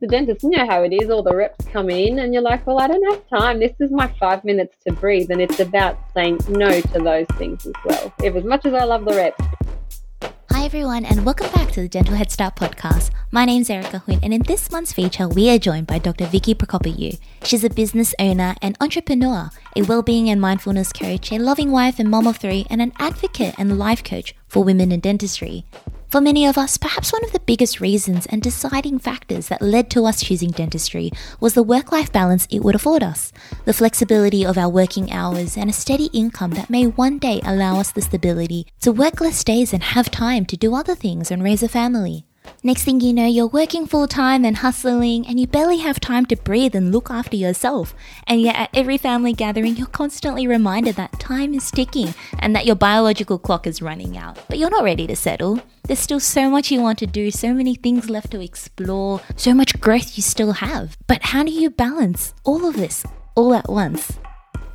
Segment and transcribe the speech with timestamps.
[0.00, 0.42] the dentist.
[0.42, 1.10] You know how it is.
[1.10, 3.60] All the reps come in, and you're like, well, I don't have time.
[3.60, 5.30] This is my five minutes to breathe.
[5.30, 8.12] And it's about saying no to those things as well.
[8.22, 9.44] If as much as I love the reps,
[10.50, 13.10] Hi everyone, and welcome back to the Dental Head Start podcast.
[13.30, 16.26] My name's Erica Huynh, and in this month's feature, we are joined by Dr.
[16.26, 17.16] Vicky Prokopiou.
[17.44, 22.10] She's a business owner and entrepreneur, a well-being and mindfulness coach, a loving wife and
[22.10, 25.64] mom of three, and an advocate and life coach for women in dentistry.
[26.08, 29.90] For many of us, perhaps one of the biggest reasons and deciding factors that led
[29.90, 33.30] to us choosing dentistry was the work life balance it would afford us,
[33.66, 37.78] the flexibility of our working hours, and a steady income that may one day allow
[37.78, 41.42] us the stability to work less days and have time to do other things and
[41.42, 42.27] raise a family.
[42.62, 46.26] Next thing you know, you're working full time and hustling, and you barely have time
[46.26, 47.94] to breathe and look after yourself.
[48.26, 52.66] And yet, at every family gathering, you're constantly reminded that time is ticking and that
[52.66, 54.38] your biological clock is running out.
[54.48, 55.60] But you're not ready to settle.
[55.84, 59.54] There's still so much you want to do, so many things left to explore, so
[59.54, 60.98] much growth you still have.
[61.06, 64.18] But how do you balance all of this all at once?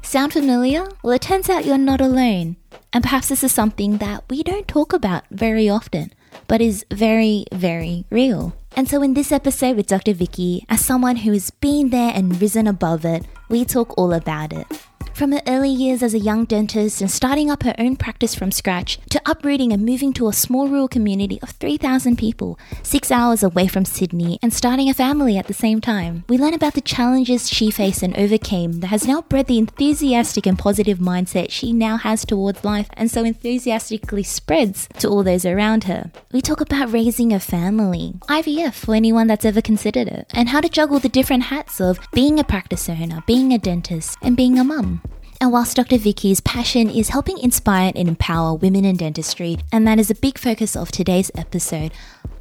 [0.01, 0.87] Sound familiar?
[1.03, 2.57] Well, it turns out you're not alone.
[2.91, 6.13] And perhaps this is something that we don't talk about very often
[6.47, 8.53] but is very, very real.
[8.75, 10.13] And so, in this episode with Dr.
[10.13, 14.51] Vicky, as someone who has been there and risen above it, we talk all about
[14.51, 14.65] it.
[15.13, 18.51] From her early years as a young dentist and starting up her own practice from
[18.51, 23.43] scratch, to uprooting and moving to a small rural community of 3,000 people, six hours
[23.43, 26.81] away from Sydney, and starting a family at the same time, we learn about the
[26.81, 31.71] challenges she faced and overcame that has now bred the enthusiastic and positive mindset she
[31.73, 36.11] now has towards life and so enthusiastically spreads to all those around her.
[36.31, 40.59] We talk about raising a family, IVF for anyone that's ever considered it, and how
[40.59, 44.57] to juggle the different hats of being a practice owner, being a dentist, and being
[44.57, 45.01] a mum.
[45.41, 45.97] And whilst Dr.
[45.97, 50.37] Vicky's passion is helping inspire and empower women in dentistry, and that is a big
[50.37, 51.91] focus of today's episode,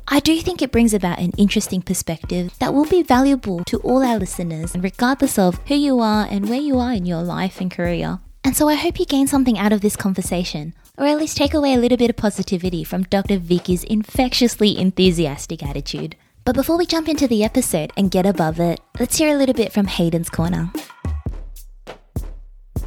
[0.09, 4.03] I do think it brings about an interesting perspective that will be valuable to all
[4.03, 7.71] our listeners, regardless of who you are and where you are in your life and
[7.71, 8.19] career.
[8.45, 11.55] And so I hope you gain something out of this conversation, or at least take
[11.55, 13.39] away a little bit of positivity from Dr.
[13.39, 16.17] Vicky's infectiously enthusiastic attitude.
[16.45, 19.55] But before we jump into the episode and get above it, let's hear a little
[19.55, 20.73] bit from Hayden's Corner.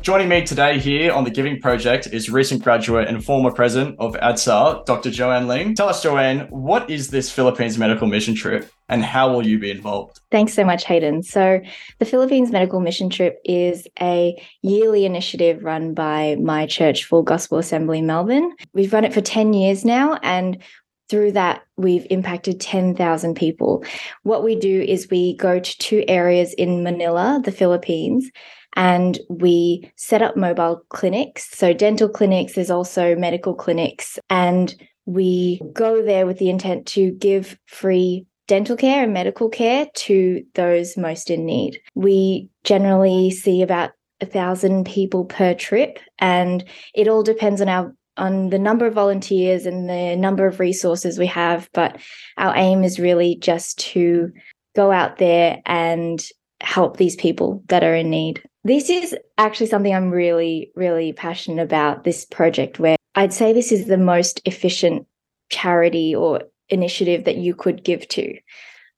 [0.05, 4.13] Joining me today here on the Giving Project is recent graduate and former president of
[4.13, 5.09] ADSA, Dr.
[5.09, 5.73] Joanne Ling.
[5.73, 9.71] Tell us, Joanne, what is this Philippines medical mission trip and how will you be
[9.71, 10.19] involved?
[10.29, 11.23] Thanks so much, Hayden.
[11.23, 11.59] So,
[11.97, 17.57] the Philippines Medical Mission Trip is a yearly initiative run by my church, Full Gospel
[17.57, 18.53] Assembly Melbourne.
[18.73, 20.61] We've run it for 10 years now, and
[21.09, 23.83] through that, we've impacted 10,000 people.
[24.21, 28.29] What we do is we go to two areas in Manila, the Philippines,
[28.75, 31.49] and we set up mobile clinics.
[31.51, 34.75] So, dental clinics, there's also medical clinics, and
[35.05, 40.43] we go there with the intent to give free dental care and medical care to
[40.53, 41.79] those most in need.
[41.95, 43.91] We generally see about
[44.21, 46.63] a thousand people per trip, and
[46.93, 51.19] it all depends on our on the number of volunteers and the number of resources
[51.19, 51.69] we have.
[51.73, 51.99] But
[52.37, 54.31] our aim is really just to
[54.75, 56.25] go out there and
[56.61, 58.41] help these people that are in need.
[58.65, 63.71] This is actually something I'm really, really passionate about this project, where I'd say this
[63.71, 65.05] is the most efficient
[65.49, 68.35] charity or initiative that you could give to.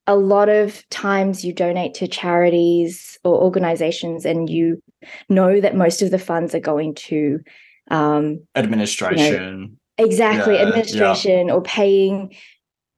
[0.06, 4.82] A lot of times you donate to charities or organizations and you
[5.28, 7.40] know that most of the funds are going to
[7.90, 9.18] um, administration.
[9.18, 9.68] You know,
[9.98, 11.52] exactly, yeah, administration yeah.
[11.52, 12.34] or paying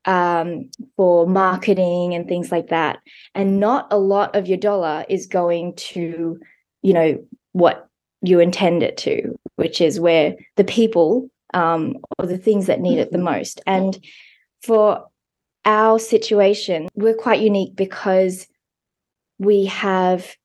[0.05, 3.01] um, for marketing and things like that.
[3.35, 6.39] And not a lot of your dollar is going to,
[6.83, 7.89] you know, what
[8.23, 12.99] you intend it to, which is where the people um, or the things that need
[12.99, 13.61] it the most.
[13.67, 13.99] And
[14.63, 15.07] for
[15.65, 18.47] our situation, we're quite unique because
[19.39, 20.37] we have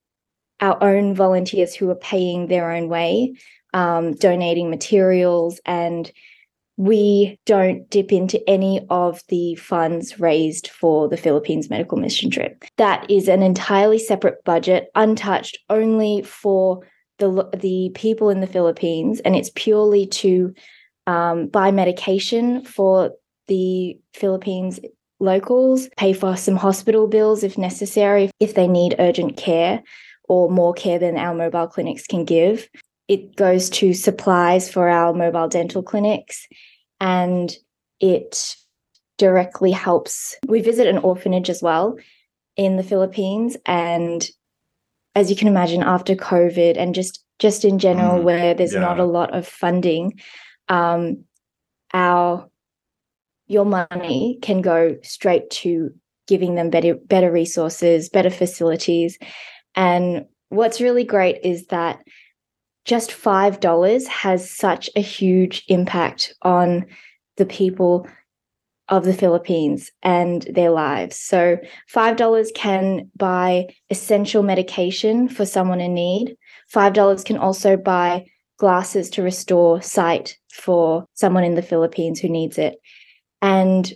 [0.62, 3.35] our own volunteers who are paying their own way,
[3.73, 6.12] um, donating materials and
[6.78, 12.66] we don't dip into any of the funds raised for the Philippines medical mission trip.
[12.78, 16.85] That is an entirely separate budget, untouched only for
[17.20, 20.53] the the people in the Philippines, and it's purely to
[21.08, 23.11] um, buy medication for
[23.47, 24.79] the Philippines
[25.22, 29.82] locals, pay for some hospital bills if necessary, if they need urgent care
[30.28, 32.67] or more care than our mobile clinics can give
[33.08, 36.47] it goes to supplies for our mobile dental clinics
[37.00, 37.56] and
[38.00, 38.56] it
[39.18, 40.36] directly helps.
[40.47, 41.97] We visit an orphanage as well
[42.56, 44.28] in the Philippines and
[45.14, 48.80] as you can imagine after covid and just just in general mm, where there's yeah.
[48.80, 50.18] not a lot of funding
[50.70, 51.24] um
[51.94, 52.50] our
[53.47, 55.94] your money can go straight to
[56.28, 59.18] giving them better better resources, better facilities.
[59.76, 62.00] And what's really great is that
[62.85, 66.85] just $5 has such a huge impact on
[67.37, 68.08] the people
[68.87, 71.17] of the Philippines and their lives.
[71.17, 71.58] So,
[71.93, 76.37] $5 can buy essential medication for someone in need.
[76.73, 78.26] $5 can also buy
[78.58, 82.76] glasses to restore sight for someone in the Philippines who needs it.
[83.41, 83.91] And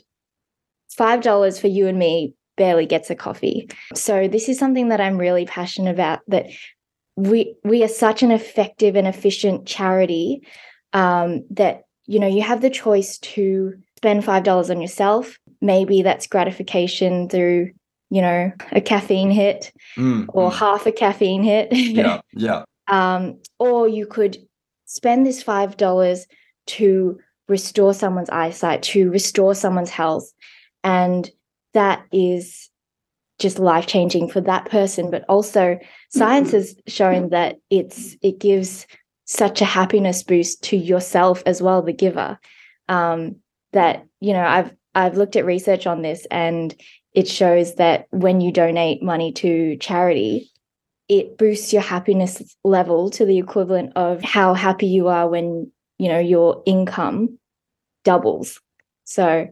[0.97, 3.69] $5 for you and me barely gets a coffee.
[3.93, 6.47] So, this is something that I'm really passionate about that
[7.19, 10.41] we we are such an effective and efficient charity
[10.93, 15.37] um, that you know you have the choice to spend five dollars on yourself.
[15.61, 17.71] Maybe that's gratification through
[18.09, 20.53] you know a caffeine hit mm, or mm.
[20.53, 21.73] half a caffeine hit.
[21.73, 22.63] yeah, yeah.
[22.87, 24.37] Um, or you could
[24.85, 26.25] spend this five dollars
[26.67, 27.19] to
[27.49, 30.31] restore someone's eyesight, to restore someone's health,
[30.85, 31.29] and
[31.73, 32.68] that is
[33.39, 38.85] just life changing for that person but also science has shown that it's it gives
[39.25, 42.39] such a happiness boost to yourself as well the giver.
[42.87, 43.35] Um,
[43.71, 46.75] that you know i've i've looked at research on this and
[47.13, 50.49] it shows that when you donate money to charity
[51.09, 56.07] it boosts your happiness level to the equivalent of how happy you are when you
[56.07, 57.37] know your income
[58.05, 58.61] doubles.
[59.03, 59.47] So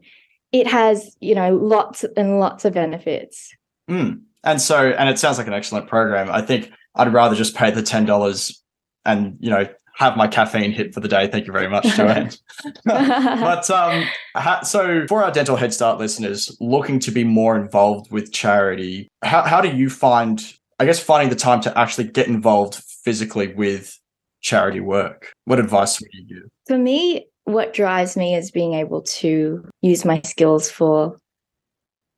[0.51, 3.54] it has you know lots and lots of benefits
[3.89, 4.22] Mm.
[4.44, 6.30] And so, and it sounds like an excellent program.
[6.31, 8.62] I think I'd rather just pay the ten dollars
[9.06, 11.28] and you know have my caffeine hit for the day.
[11.28, 12.30] Thank you very much, Joanne.
[12.86, 14.06] but um,
[14.36, 19.07] ha- so for our dental head start listeners looking to be more involved with charity,
[19.24, 20.54] how how do you find?
[20.80, 23.98] I guess finding the time to actually get involved physically with
[24.42, 25.34] charity work.
[25.45, 26.50] What advice would you give?
[26.68, 31.18] For me, what drives me is being able to use my skills for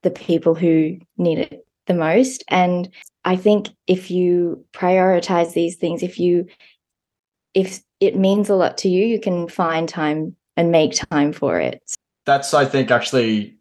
[0.04, 2.44] the people who need it the most.
[2.48, 2.90] And
[3.26, 6.46] I think if you prioritize these things, if you
[7.54, 11.60] if it means a lot to you, you can find time and make time for
[11.60, 11.82] it.
[12.26, 13.58] That's I think actually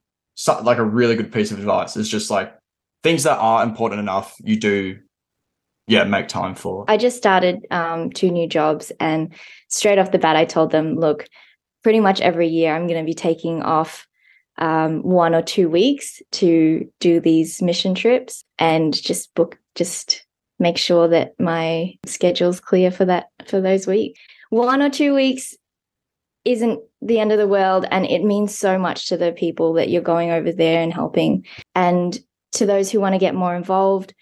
[0.47, 1.97] like a really good piece of advice.
[1.97, 2.57] Is just like
[3.03, 4.99] things that are important enough, you do
[5.87, 6.85] yeah make time for.
[6.89, 9.33] I just started um, two new jobs, and
[9.69, 11.27] straight off the bat, I told them, look,
[11.83, 14.08] pretty much every year I'm going to be taking off
[14.59, 20.27] um, one or two weeks to do these mission trips and just book just
[20.59, 24.19] make sure that my schedule's clear for that for those weeks
[24.51, 25.55] one or two weeks
[26.45, 29.91] isn't the end of the world and it means so much to the people that
[29.91, 31.45] you're going over there and helping.
[31.75, 32.19] And
[32.53, 34.15] to those who want to get more involved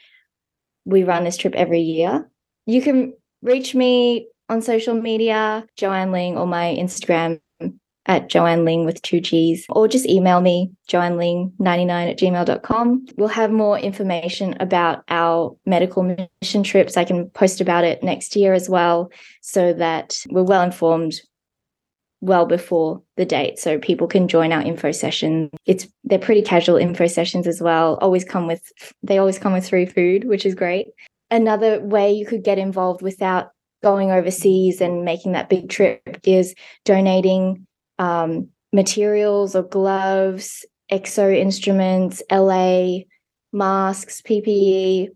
[0.85, 2.31] we run this trip every year.
[2.65, 3.12] You can
[3.43, 7.41] reach me on social media joanne ling or my instagram
[8.06, 13.06] at Joanne Ling with two G's, or just email me, joanneling99 at gmail.com.
[13.17, 16.03] We'll have more information about our medical
[16.43, 16.97] mission trips.
[16.97, 19.11] I can post about it next year as well,
[19.41, 21.14] so that we're well informed
[22.20, 26.76] well before the date so people can join our info session it's they're pretty casual
[26.76, 30.55] info sessions as well always come with they always come with free food which is
[30.55, 30.87] great
[31.31, 33.50] another way you could get involved without
[33.82, 36.55] going overseas and making that big trip is
[36.85, 37.67] donating
[37.99, 42.99] um, materials or gloves, exo instruments, LA,
[43.53, 45.09] masks, PPE.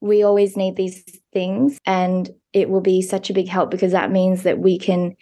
[0.00, 1.02] We always need these
[1.32, 1.78] things.
[1.86, 5.16] And it will be such a big help because that means that we can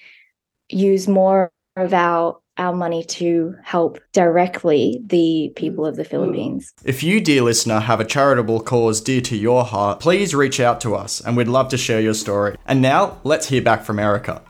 [0.68, 6.72] use more of our our money to help directly the people of the Philippines.
[6.84, 10.80] If you, dear listener, have a charitable cause dear to your heart, please reach out
[10.82, 12.56] to us and we'd love to share your story.
[12.66, 14.40] And now, let's hear back from Erica.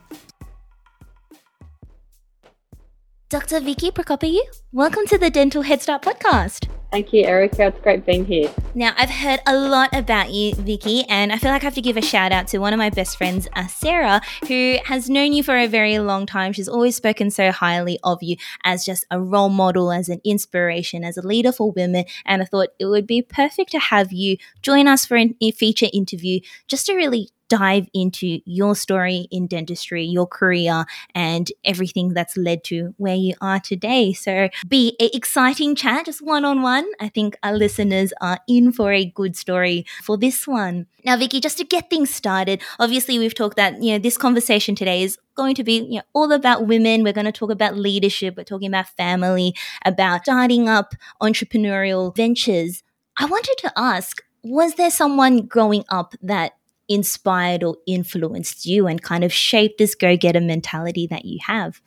[3.35, 3.59] Dr.
[3.59, 4.39] Vicky Prokopiou,
[4.71, 6.69] welcome to the Dental Head Start podcast.
[6.93, 7.67] Thank you, Erica.
[7.67, 8.49] It's great being here.
[8.77, 11.81] Now, I've heard a lot about you, Vicky, and I feel like I have to
[11.81, 15.33] give a shout out to one of my best friends, uh, Sarah, who has known
[15.33, 16.53] you for a very long time.
[16.53, 21.03] She's always spoken so highly of you as just a role model, as an inspiration,
[21.03, 22.05] as a leader for women.
[22.25, 25.89] And I thought it would be perfect to have you join us for a feature
[25.93, 26.39] interview
[26.69, 30.85] just to really dive into your story in dentistry, your career,
[31.15, 34.13] and everything that's led to where you are today.
[34.13, 36.85] So, be an exciting chat, just one on one.
[36.99, 40.87] I think our listeners are in for a good story for this one.
[41.05, 44.75] Now, Vicky, just to get things started, obviously we've talked that you know this conversation
[44.75, 47.05] today is going to be you know, all about women.
[47.05, 48.37] We're going to talk about leadership.
[48.37, 52.83] We're talking about family, about starting up entrepreneurial ventures.
[53.17, 56.55] I wanted to ask, was there someone growing up that
[56.89, 61.81] inspired or influenced you and kind of shaped this go getter mentality that you have?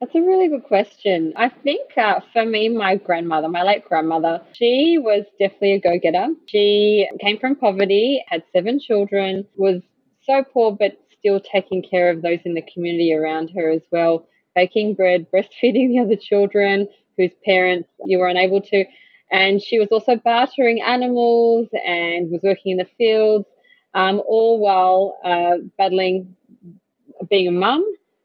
[0.00, 1.32] That's a really good question.
[1.36, 5.98] I think uh, for me, my grandmother, my late grandmother, she was definitely a go
[5.98, 6.26] getter.
[6.46, 9.80] She came from poverty, had seven children, was
[10.22, 14.26] so poor, but still taking care of those in the community around her as well,
[14.54, 18.84] baking bread, breastfeeding the other children whose parents you were unable to.
[19.30, 23.46] And she was also bartering animals and was working in the fields,
[23.94, 26.36] um, all while uh, battling
[27.30, 27.84] being a mum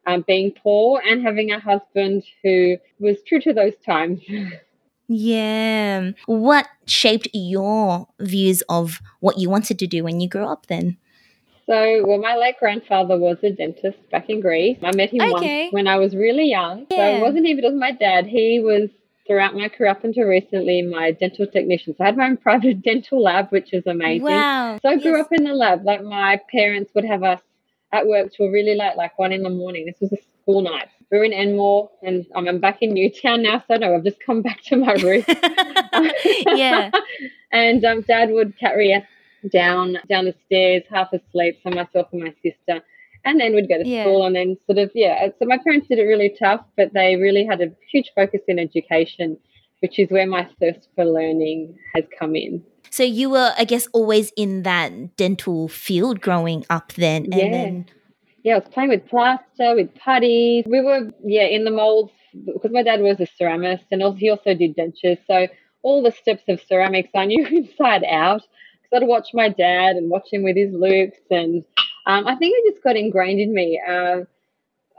[0.10, 4.22] um, being poor and having a husband who was true to those times.
[5.12, 6.12] Yeah.
[6.28, 10.98] What shaped your views of what you wanted to do when you grew up then?
[11.66, 14.78] So, well, my late grandfather was a dentist back in Greece.
[14.84, 15.64] I met him okay.
[15.64, 16.86] once when I was really young.
[16.92, 16.98] Yeah.
[16.98, 18.28] So it wasn't even, was my dad.
[18.28, 18.92] He was
[19.30, 21.96] throughout my career up until recently my dental technician.
[21.96, 24.24] So I had my own private dental lab, which is amazing.
[24.24, 24.80] Wow.
[24.82, 25.26] So I grew yes.
[25.26, 25.86] up in the lab.
[25.86, 27.40] Like my parents would have us
[27.92, 29.86] at work till really late, like one in the morning.
[29.86, 30.88] This was a school night.
[31.12, 34.42] We were in Enmore, and I'm back in Newtown now, so no, I've just come
[34.50, 35.24] back to my room.
[36.46, 36.92] yeah.
[37.52, 39.04] and um, Dad would carry us
[39.52, 42.84] down down the stairs, half asleep, so myself and my sister,
[43.26, 44.04] and then we'd go to yeah.
[44.04, 45.26] school, and then sort of yeah.
[45.26, 48.42] Uh, so my parents did it really tough, but they really had a huge focus
[48.48, 49.38] in education,
[49.82, 52.64] which is where my thirst for learning has come in.
[52.92, 57.52] So you were, I guess, always in that dental field growing up then, and yeah.
[57.52, 57.86] then
[58.44, 60.66] yeah, I was playing with plaster, with putties.
[60.66, 64.30] We were yeah in the molds because my dad was a ceramist, and also, he
[64.30, 65.20] also did dentures.
[65.28, 65.48] So
[65.82, 68.42] all the steps of ceramics I knew inside out.
[68.82, 71.64] Because I'd watch my dad and watch him with his loupes and
[72.10, 73.80] um, I think it just got ingrained in me.
[73.88, 74.22] Uh,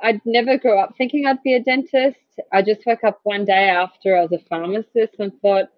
[0.00, 2.18] I'd never grow up thinking I'd be a dentist.
[2.52, 5.70] I just woke up one day after I was a pharmacist and thought,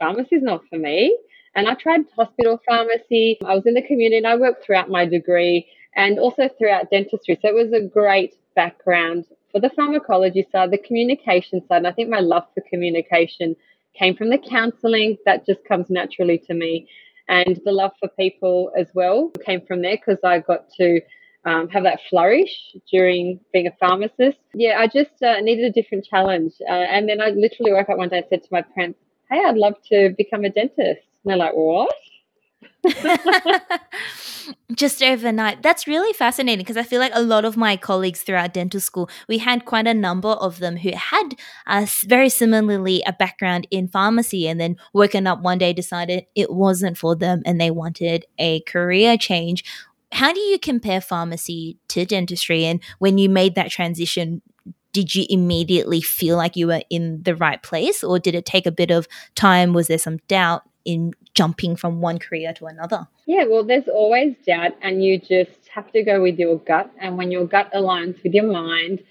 [0.00, 1.16] pharmacy's not for me.
[1.54, 3.38] And I tried hospital pharmacy.
[3.46, 7.38] I was in the community and I worked throughout my degree and also throughout dentistry.
[7.40, 11.78] So it was a great background for the pharmacology side, the communication side.
[11.78, 13.54] And I think my love for communication
[13.94, 16.88] came from the counseling that just comes naturally to me.
[17.28, 21.00] And the love for people as well came from there because I got to
[21.44, 24.38] um, have that flourish during being a pharmacist.
[24.54, 26.52] Yeah, I just uh, needed a different challenge.
[26.68, 28.98] Uh, and then I literally woke up one day and said to my parents,
[29.30, 30.78] Hey, I'd love to become a dentist.
[31.24, 31.94] And they're like, What?
[34.74, 35.62] just overnight.
[35.62, 39.08] That's really fascinating because I feel like a lot of my colleagues throughout dental school,
[39.28, 41.34] we had quite a number of them who had
[41.66, 46.52] uh, very similarly a background in pharmacy and then woken up one day decided it
[46.52, 49.64] wasn't for them and they wanted a career change.
[50.12, 52.64] How do you compare pharmacy to dentistry?
[52.64, 54.42] And when you made that transition,
[54.92, 58.66] did you immediately feel like you were in the right place or did it take
[58.66, 59.74] a bit of time?
[59.74, 63.06] Was there some doubt in jumping from one career to another?
[63.26, 66.90] Yeah, well, there's always doubt, and you just have to go with your gut.
[66.98, 69.02] And when your gut aligns with your mind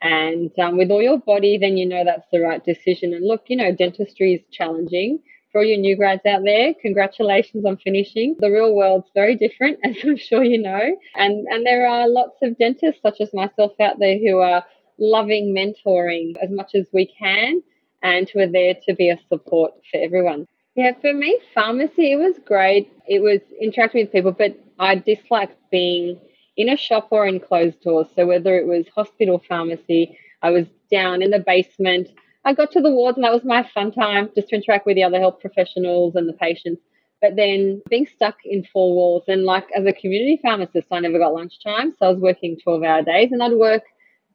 [0.00, 3.12] and um, with all your body, then you know that's the right decision.
[3.12, 5.18] And look, you know, dentistry is challenging.
[5.50, 8.36] For all you new grads out there, congratulations on finishing.
[8.38, 10.96] The real world's very different, as I'm sure you know.
[11.16, 14.64] And and there are lots of dentists such as myself out there who are
[14.98, 17.60] loving mentoring as much as we can
[18.02, 20.46] and who are there to be a support for everyone.
[20.74, 22.90] Yeah, for me, pharmacy, it was great.
[23.06, 26.20] It was interacting with people, but I disliked being
[26.56, 28.08] in a shop or in closed doors.
[28.16, 32.08] So whether it was hospital pharmacy, I was down in the basement.
[32.44, 34.96] I got to the wards and that was my fun time just to interact with
[34.96, 36.82] the other health professionals and the patients.
[37.22, 41.18] But then being stuck in four walls and like as a community pharmacist, I never
[41.18, 41.94] got lunchtime.
[41.98, 43.84] So I was working 12 hour days and I'd work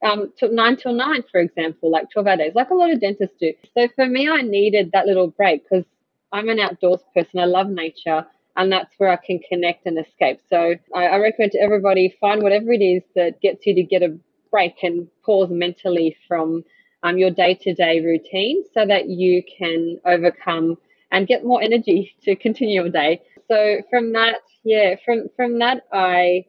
[0.02, 3.00] um, to nine till nine, for example, like 12 hour days, like a lot of
[3.00, 3.52] dentists do.
[3.76, 5.84] So for me, I needed that little break because
[6.32, 7.40] I'm an outdoors person.
[7.40, 10.40] I love nature, and that's where I can connect and escape.
[10.48, 14.02] So I, I recommend to everybody find whatever it is that gets you to get
[14.02, 14.16] a
[14.50, 16.64] break and pause mentally from
[17.02, 20.76] um, your day to day routine so that you can overcome
[21.12, 23.22] and get more energy to continue your day.
[23.48, 26.44] So from that, yeah, from from that I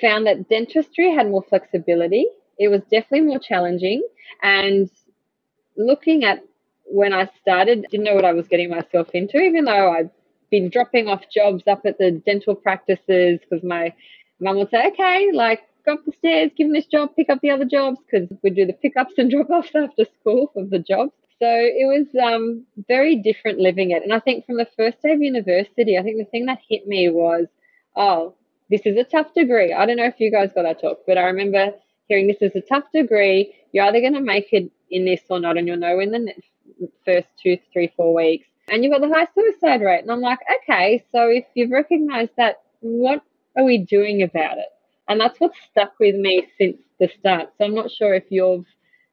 [0.00, 2.26] found that dentistry had more flexibility.
[2.58, 4.02] It was definitely more challenging
[4.42, 4.90] and
[5.76, 6.40] looking at
[6.90, 10.10] when I started, didn't know what I was getting myself into, even though I'd
[10.50, 13.92] been dropping off jobs up at the dental practices because my
[14.40, 17.40] mum would say, okay, like go up the stairs, give them this job, pick up
[17.40, 20.78] the other jobs because we do the pickups and drop offs after school of the
[20.78, 21.12] jobs.
[21.40, 24.02] So it was um, very different living it.
[24.02, 26.86] And I think from the first day of university, I think the thing that hit
[26.88, 27.46] me was,
[27.94, 28.34] oh,
[28.70, 29.72] this is a tough degree.
[29.72, 31.72] I don't know if you guys got that talk, but I remember
[32.08, 33.54] hearing this is a tough degree.
[33.72, 36.32] You're either going to make it in this or not, and you'll know in the
[37.04, 38.46] first two, three, four weeks.
[38.70, 40.00] And you've got the high suicide rate.
[40.00, 43.22] And I'm like, okay, so if you've recognized that, what
[43.56, 44.68] are we doing about it?
[45.08, 47.50] And that's what's stuck with me since the start.
[47.56, 48.66] So I'm not sure if you've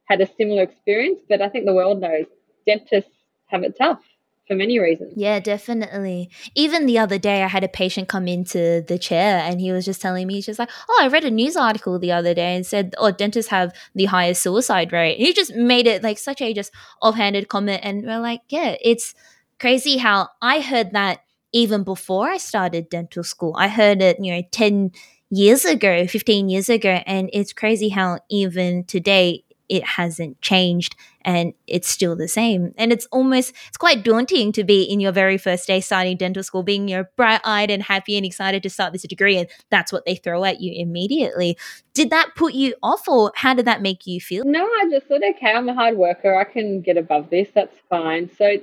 [0.06, 2.26] had a similar experience, but I think the world knows
[2.66, 3.12] dentists
[3.48, 4.02] have it tough
[4.48, 5.14] for many reasons.
[5.16, 6.30] Yeah, definitely.
[6.54, 9.86] Even the other day, I had a patient come into the chair and he was
[9.86, 12.56] just telling me, he's just like, Oh, I read a news article the other day
[12.56, 15.18] and said, Oh, dentists have the highest suicide rate.
[15.18, 16.72] And he just made it like such a just
[17.02, 17.82] offhanded comment.
[17.84, 19.16] And we're like, Yeah, it's
[19.60, 21.22] crazy how I heard that
[21.52, 23.56] even before I started dental school.
[23.58, 24.92] I heard it, you know, 10
[25.30, 27.02] years ago, 15 years ago.
[27.06, 32.74] And it's crazy how even today it hasn't changed and it's still the same.
[32.77, 36.44] And it's almost, it's quite daunting to be in your very first day starting dental
[36.44, 39.38] school, being you know, bright eyed and happy and excited to start this degree.
[39.38, 41.58] And that's what they throw at you immediately.
[41.96, 44.44] Did that put you off or how did that make you feel?
[44.46, 46.38] No, I just thought, okay, I'm a hard worker.
[46.38, 47.50] I can get above this.
[47.55, 48.29] That's fine.
[48.38, 48.58] So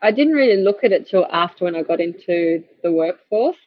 [0.00, 3.58] I didn't really look at it till after when I got into the workforce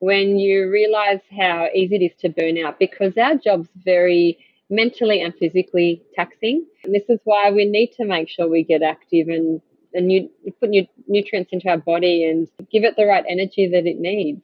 [0.00, 4.38] when you realize how easy it is to burn out because our job's very
[4.74, 6.66] mentally and physically taxing.
[6.82, 9.60] And this is why we need to make sure we get active and,
[9.92, 13.86] and you put new, nutrients into our body and give it the right energy that
[13.86, 14.40] it needs.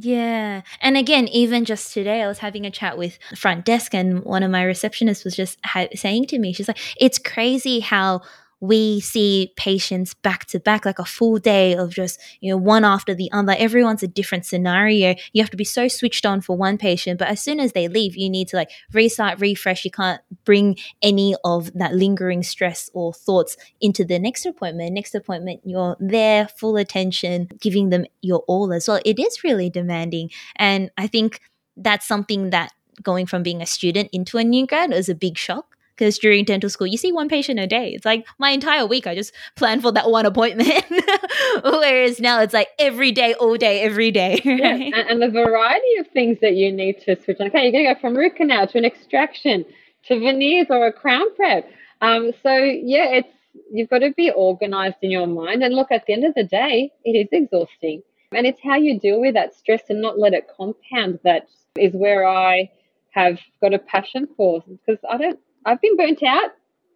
[0.00, 0.62] Yeah.
[0.80, 4.44] And again, even just today, I was having a chat with front desk, and one
[4.44, 8.20] of my receptionists was just ha- saying to me, she's like, it's crazy how
[8.60, 12.84] we see patients back to back, like a full day of just, you know, one
[12.84, 13.54] after the other.
[13.56, 15.14] Everyone's a different scenario.
[15.32, 17.86] You have to be so switched on for one patient, but as soon as they
[17.86, 19.84] leave, you need to like restart, refresh.
[19.84, 24.92] You can't bring any of that lingering stress or thoughts into the next appointment.
[24.92, 29.00] Next appointment, you're there, full attention, giving them your all as well.
[29.04, 30.30] It is really demanding.
[30.56, 31.40] And I think
[31.76, 32.72] that's something that
[33.02, 36.44] going from being a student into a new grad is a big shock because during
[36.44, 37.90] dental school you see one patient a day.
[37.90, 40.84] It's like my entire week i just plan for that one appointment.
[41.62, 44.58] Whereas now it's like every day all day every day right?
[44.58, 47.48] yeah, and, and, the variety of things that you need to switch on.
[47.48, 49.64] Okay you're going to go from root canal to an extraction
[50.04, 51.68] to veneers or a crown prep.
[52.00, 53.32] Um, so yeah it's
[53.72, 55.62] you've got to be organized in your mind.
[55.62, 58.02] And look at the end of the day it is exhausting.
[58.32, 61.92] And it's how you deal with that stress and not let it compound that is
[61.94, 62.70] where i
[63.10, 64.62] have got a passion for.
[64.68, 66.52] Because i don't I've been burnt out.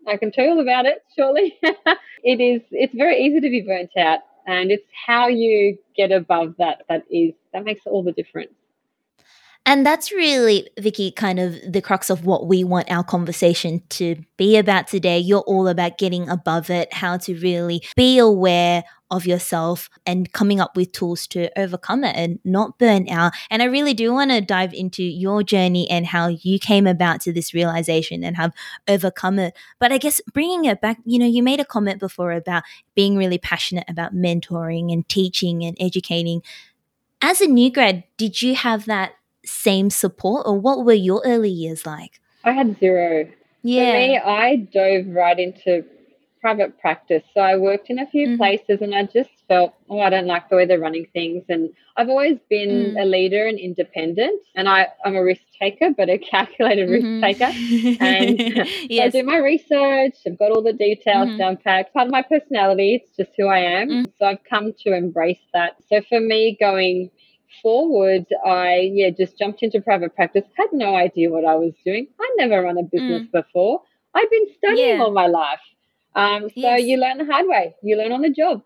[0.08, 1.58] I can tell you all about it shortly.
[1.62, 6.54] it is it's very easy to be burnt out and it's how you get above
[6.58, 8.54] that that is that makes all the difference.
[9.64, 14.16] And that's really, Vicky, kind of the crux of what we want our conversation to
[14.36, 15.18] be about today.
[15.18, 20.58] You're all about getting above it, how to really be aware of yourself and coming
[20.58, 23.32] up with tools to overcome it and not burn out.
[23.50, 27.20] And I really do want to dive into your journey and how you came about
[27.20, 28.52] to this realization and have
[28.88, 29.56] overcome it.
[29.78, 32.64] But I guess bringing it back, you know, you made a comment before about
[32.96, 36.42] being really passionate about mentoring and teaching and educating.
[37.20, 39.12] As a new grad, did you have that
[39.44, 42.20] same support or what were your early years like?
[42.44, 43.28] I had zero.
[43.62, 43.92] Yeah.
[43.92, 45.84] For me, I dove right into
[46.42, 47.22] private practice.
[47.32, 48.36] So I worked in a few mm-hmm.
[48.36, 51.44] places and I just felt, oh, I don't like the way they're running things.
[51.48, 53.00] And I've always been mm.
[53.00, 54.42] a leader and independent.
[54.56, 57.22] And I, I'm a risk taker, but a calculated mm-hmm.
[57.22, 58.04] risk taker.
[58.04, 59.14] And yes.
[59.14, 60.16] I do my research.
[60.26, 61.38] I've got all the details mm-hmm.
[61.38, 61.94] down packed.
[61.94, 63.88] Part of my personality, it's just who I am.
[63.88, 64.12] Mm.
[64.18, 65.76] So I've come to embrace that.
[65.88, 67.10] So for me, going
[67.62, 70.44] forward, I yeah just jumped into private practice.
[70.56, 72.08] Had no idea what I was doing.
[72.20, 73.32] I never run a business mm.
[73.32, 73.82] before.
[74.14, 75.02] I've been studying yeah.
[75.02, 75.60] all my life.
[76.14, 76.82] Um, so yes.
[76.82, 77.74] you learn the hard way.
[77.82, 78.62] You learn on the job.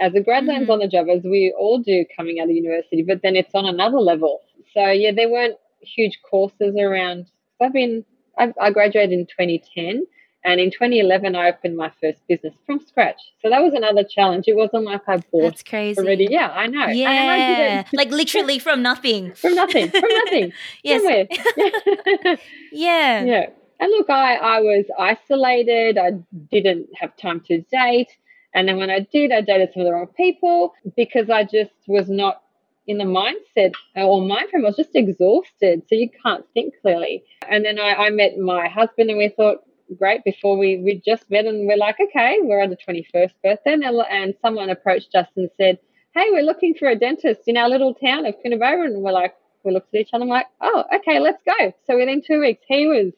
[0.00, 0.48] As a grad mm.
[0.48, 3.02] learns on the job, as we all do coming out of university.
[3.02, 4.40] But then it's on another level.
[4.72, 7.26] So yeah, there weren't huge courses around.
[7.60, 8.04] I've been
[8.38, 10.06] I, I graduated in 2010.
[10.44, 13.16] And in 2011, I opened my first business from scratch.
[13.40, 14.44] So that was another challenge.
[14.46, 15.98] It wasn't like I bought That's crazy.
[15.98, 16.28] already.
[16.30, 16.86] Yeah, I know.
[16.88, 19.32] Yeah, like literally from nothing.
[19.32, 19.90] from nothing.
[19.90, 20.52] From nothing.
[20.82, 21.26] yes.
[22.72, 23.24] yeah.
[23.24, 23.46] Yeah.
[23.80, 25.96] And look, I, I was isolated.
[25.96, 26.12] I
[26.50, 28.10] didn't have time to date.
[28.54, 31.72] And then when I did, I dated some of the wrong people because I just
[31.88, 32.42] was not
[32.86, 34.64] in the mindset uh, or mind frame.
[34.64, 35.82] I was just exhausted.
[35.88, 37.24] So you can't think clearly.
[37.48, 39.64] And then I, I met my husband and we thought,
[39.98, 43.72] great before we we just met and we're like okay we're at the 21st birthday.
[43.72, 45.78] And, and someone approached us and said
[46.14, 49.34] hey we're looking for a dentist in our little town of Coonabarabran and we're like
[49.64, 51.72] we looked at each other and like oh okay let's go.
[51.86, 53.12] So within two weeks he was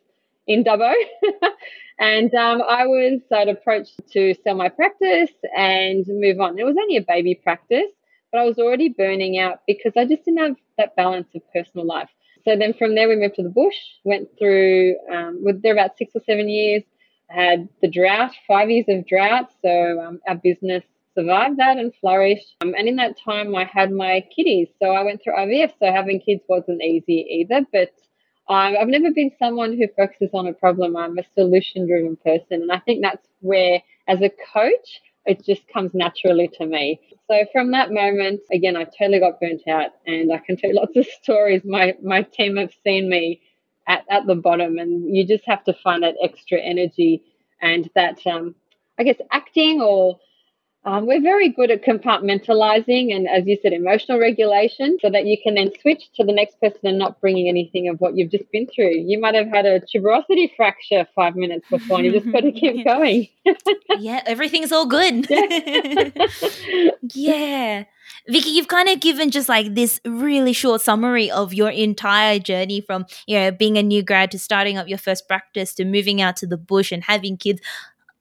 [0.47, 0.93] in Dubbo.
[1.99, 6.59] And um, I was I'd approached to sell my practice and move on.
[6.59, 7.91] It was only a baby practice
[8.37, 11.87] but I was already burning out because I just didn't have that balance of personal
[11.87, 12.11] life
[12.47, 15.99] so then from there we moved to the bush, went through, um, with there about
[15.99, 16.83] six or seven years,
[17.29, 19.51] had the drought, five years of drought.
[19.63, 20.85] So um, our business
[21.17, 22.55] survived that and flourished.
[22.61, 24.69] Um, and in that time, I had my kiddies.
[24.81, 25.73] So I went through IVF.
[25.81, 27.91] So having kids wasn't easy either, but
[28.49, 30.97] I've never been someone who focuses on a problem.
[30.97, 32.63] I'm a solution driven person.
[32.63, 37.01] And I think that's where, as a coach, it just comes naturally to me.
[37.29, 40.97] So from that moment, again, I totally got burnt out and I can tell lots
[40.97, 41.62] of stories.
[41.65, 43.41] My, my team have seen me
[43.89, 47.23] at, at the bottom and you just have to find that extra energy
[47.61, 48.55] and that, um,
[48.99, 50.19] I guess, acting or
[50.87, 55.37] um, we're very good at compartmentalizing and, as you said, emotional regulation so that you
[55.42, 58.49] can then switch to the next person and not bringing anything of what you've just
[58.53, 58.92] been through.
[58.94, 62.53] You might have had a tuberosity fracture five minutes before and you just got to
[62.53, 63.27] keep going.
[63.99, 65.27] yeah, everything's all good.
[65.37, 66.90] Yeah.
[67.14, 67.85] yeah.
[68.29, 72.81] Vicky, you've kind of given just like this really short summary of your entire journey
[72.81, 76.20] from, you know, being a new grad to starting up your first practice to moving
[76.20, 77.61] out to the bush and having kids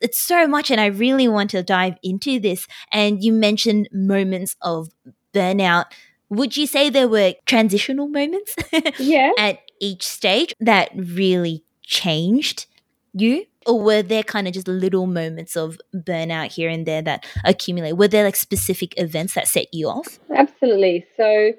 [0.05, 2.67] it's so much and I really want to dive into this.
[2.91, 4.89] And you mentioned moments of
[5.33, 5.85] burnout.
[6.29, 8.55] Would you say there were transitional moments
[8.99, 9.31] yeah.
[9.39, 12.67] at each stage that really changed
[13.13, 13.45] you?
[13.65, 17.93] Or were there kind of just little moments of burnout here and there that accumulate?
[17.93, 20.19] Were there like specific events that set you off?
[20.35, 21.03] Absolutely.
[21.17, 21.51] So,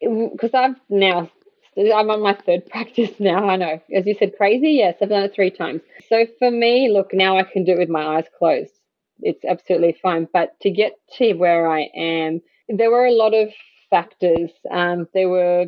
[0.00, 1.32] because I've now
[1.78, 3.48] I'm on my third practice now.
[3.48, 3.80] I know.
[3.94, 4.72] As you said, crazy.
[4.72, 5.82] Yes, I've done it three times.
[6.08, 8.72] So for me, look, now I can do it with my eyes closed.
[9.20, 10.28] It's absolutely fine.
[10.32, 13.50] But to get to where I am, there were a lot of
[13.90, 14.50] factors.
[14.70, 15.66] Um, there were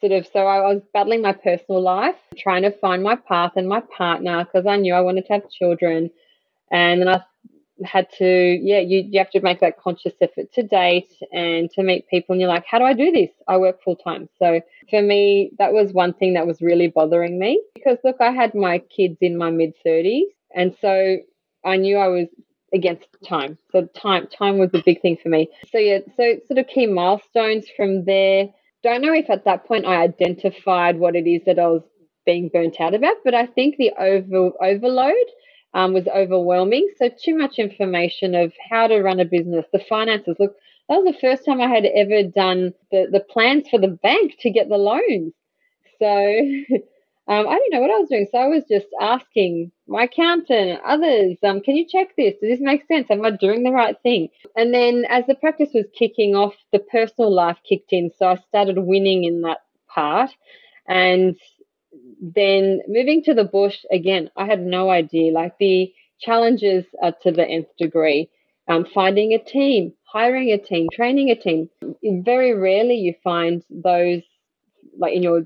[0.00, 3.68] sort of, so I was battling my personal life, trying to find my path and
[3.68, 6.10] my partner because I knew I wanted to have children.
[6.70, 7.22] And then I
[7.84, 11.82] had to, yeah, you, you have to make that conscious effort to date and to
[11.82, 12.32] meet people.
[12.32, 13.30] And you're like, how do I do this?
[13.48, 14.28] I work full time.
[14.38, 14.60] So
[14.90, 18.54] for me, that was one thing that was really bothering me because look, I had
[18.54, 20.22] my kids in my mid 30s.
[20.54, 21.18] And so
[21.64, 22.28] I knew I was
[22.72, 23.58] against time.
[23.72, 25.50] So time, time was a big thing for me.
[25.70, 28.48] So yeah, so sort of key milestones from there.
[28.82, 31.82] Don't know if at that point I identified what it is that I was
[32.24, 35.14] being burnt out about, but I think the over overload
[35.74, 36.88] um, was overwhelming.
[36.96, 40.36] So too much information of how to run a business, the finances.
[40.38, 40.56] Look,
[40.88, 44.34] that was the first time I had ever done the, the plans for the bank
[44.40, 45.32] to get the loans.
[45.98, 46.06] So
[47.28, 48.26] um, I didn't know what I was doing.
[48.30, 52.34] So I was just asking my accountant, others, um, can you check this?
[52.40, 53.10] Does this make sense?
[53.10, 54.28] Am I doing the right thing?
[54.56, 58.10] And then as the practice was kicking off, the personal life kicked in.
[58.18, 60.30] So I started winning in that part.
[60.88, 61.36] And
[62.20, 65.32] then moving to the bush again, I had no idea.
[65.32, 68.30] Like the challenges are to the nth degree.
[68.68, 71.70] Um, finding a team, hiring a team, training a team.
[72.02, 74.22] Very rarely you find those
[74.98, 75.42] like in your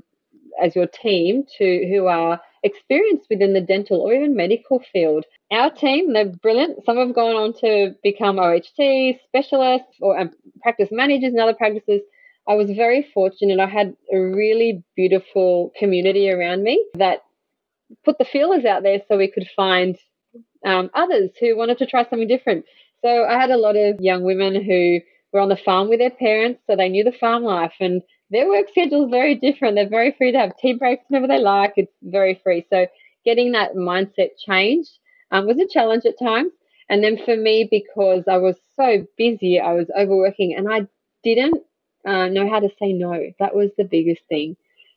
[0.63, 5.25] as your team to who are experienced within the dental or even medical field.
[5.51, 6.85] Our team, they're brilliant.
[6.85, 10.31] Some have gone on to become OHT specialists or um,
[10.63, 12.03] practice managers in other practices.
[12.49, 13.61] I was very fortunate.
[13.61, 17.23] I had a really beautiful community around me that
[18.05, 19.97] put the feelers out there so we could find
[20.65, 22.65] um, others who wanted to try something different.
[23.03, 25.01] So I had a lot of young women who
[25.33, 28.49] were on the farm with their parents, so they knew the farm life, and their
[28.49, 29.75] work schedule is very different.
[29.75, 31.75] They're very free to have tea breaks whenever they like.
[31.77, 32.67] It's very free.
[32.71, 32.87] So
[33.25, 34.91] getting that mindset changed
[35.31, 36.53] um, was a challenge at times.
[36.89, 40.87] And then for me, because I was so busy, I was overworking, and I
[41.23, 41.63] didn't
[42.07, 43.31] uh, know how to say no.
[43.39, 44.57] That was the biggest thing.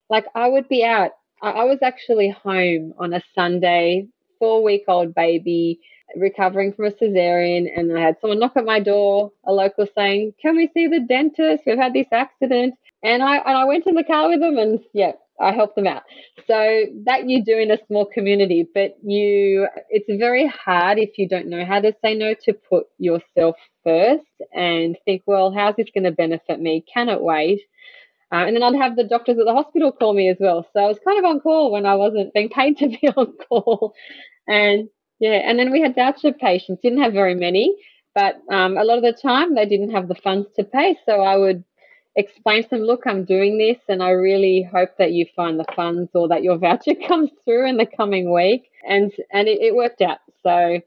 [0.10, 1.12] Like I would be out.
[1.42, 4.08] I, I was actually home on a Sunday,
[4.40, 5.80] four week old baby,
[6.16, 10.34] recovering from a cesarean, and I had someone knock at my door, a local saying,
[10.42, 11.64] "Can we see the dentist?
[11.66, 14.80] We've had this accident." And I and I went in the car with them, and
[14.94, 16.04] yeah, I help them out.
[16.48, 21.28] So that you do in a small community, but you it's very hard if you
[21.28, 25.90] don't know how to say no to put yourself first and think, well, how's this
[25.94, 26.84] going to benefit me?
[26.94, 27.62] Can it wait?
[28.32, 30.66] Uh, and then I'd have the doctors at the hospital call me as well.
[30.74, 33.34] So I was kind of on call when I wasn't being paid to be on
[33.48, 33.94] call.
[34.48, 37.76] And yeah, and then we had voucher patients, didn't have very many,
[38.16, 40.98] but um, a lot of the time they didn't have the funds to pay.
[41.06, 41.64] So I would
[42.16, 45.66] explain to them, look, I'm doing this, and I really hope that you find the
[45.76, 48.70] funds or that your voucher comes through in the coming week.
[48.88, 50.20] And and it, it worked out.
[50.44, 50.80] So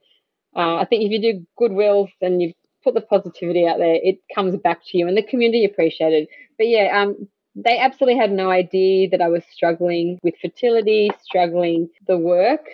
[0.57, 2.53] uh, I think if you do goodwill and you
[2.85, 6.29] put the positivity out there, it comes back to you, and the community appreciated.
[6.59, 11.89] But yeah, um, they absolutely had no idea that I was struggling with fertility, struggling
[12.07, 12.67] the work,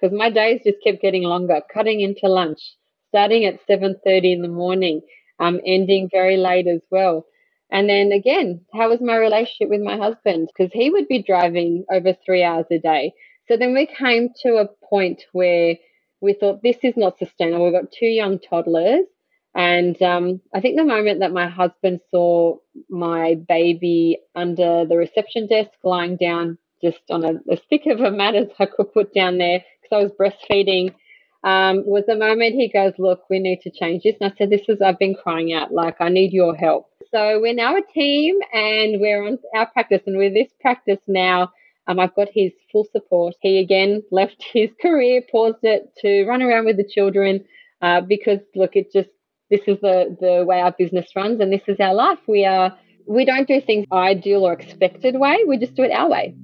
[0.00, 2.60] because my days just kept getting longer, cutting into lunch,
[3.08, 5.02] starting at 7.30 in the morning,
[5.40, 7.26] um, ending very late as well.
[7.72, 10.48] And then again, how was my relationship with my husband?
[10.48, 13.12] Because he would be driving over three hours a day.
[13.48, 15.76] So then we came to a point where
[16.20, 17.64] we thought this is not sustainable.
[17.64, 19.06] We've got two young toddlers.
[19.54, 22.56] And um, I think the moment that my husband saw
[22.88, 28.10] my baby under the reception desk lying down just on a, as thick of a
[28.10, 30.94] mat as I could put down there because I was breastfeeding.
[31.42, 34.16] Um, was the moment he goes, look, we need to change this.
[34.20, 36.89] And I said, this is, I've been crying out, like, I need your help.
[37.12, 40.02] So we're now a team and we're on our practice.
[40.06, 41.50] And with this practice now,
[41.88, 43.34] um, I've got his full support.
[43.40, 47.44] He again left his career, paused it to run around with the children
[47.82, 49.08] uh, because, look, it just,
[49.50, 52.18] this is the, the way our business runs and this is our life.
[52.28, 55.38] We are, we don't do things ideal or expected way.
[55.46, 56.36] We just do it our way.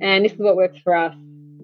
[0.00, 1.14] And this is what works for us.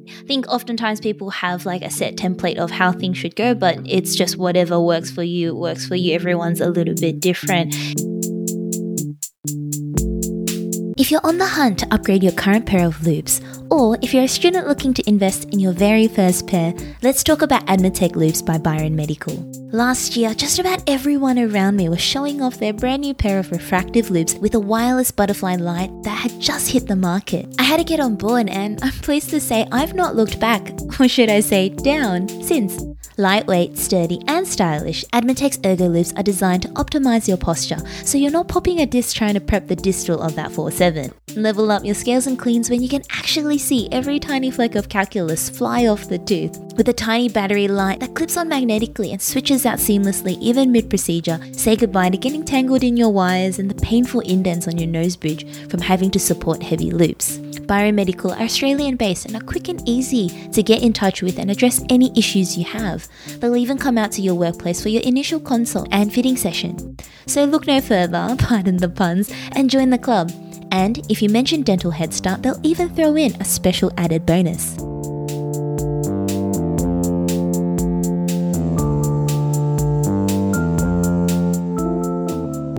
[0.08, 3.78] I think oftentimes people have like a set template of how things should go, but
[3.86, 6.14] it's just whatever works for you works for you.
[6.14, 7.72] Everyone's a little bit different.
[11.02, 13.40] If you're on the hunt to upgrade your current pair of loupes,
[13.72, 17.42] or if you're a student looking to invest in your very first pair, let's talk
[17.42, 19.34] about Admetec Loupes by Byron Medical.
[19.72, 23.50] Last year, just about everyone around me was showing off their brand new pair of
[23.50, 27.52] refractive loupes with a wireless butterfly light that had just hit the market.
[27.58, 30.70] I had to get on board, and I'm pleased to say I've not looked back,
[31.00, 32.80] or should I say down, since.
[33.18, 38.30] Lightweight, sturdy, and stylish, Admetec's Ergo loupes are designed to optimize your posture so you're
[38.30, 41.12] not popping a disc trying to prep the distal of that 4-7.
[41.36, 44.88] Level up your scales and cleans when you can actually see every tiny fleck of
[44.88, 46.58] calculus fly off the tooth.
[46.76, 50.88] With a tiny battery light that clips on magnetically and switches out seamlessly even mid
[50.88, 54.88] procedure, say goodbye to getting tangled in your wires and the painful indents on your
[54.88, 57.38] nose bridge from having to support heavy loupes.
[57.38, 61.50] Biomedical are Australian based and are quick and easy to get in touch with and
[61.50, 63.01] address any issues you have.
[63.38, 66.96] They'll even come out to your workplace for your initial consult and fitting session.
[67.26, 70.30] So look no further, pardon the puns, and join the club.
[70.72, 74.76] And if you mention Dental Head Start, they'll even throw in a special added bonus.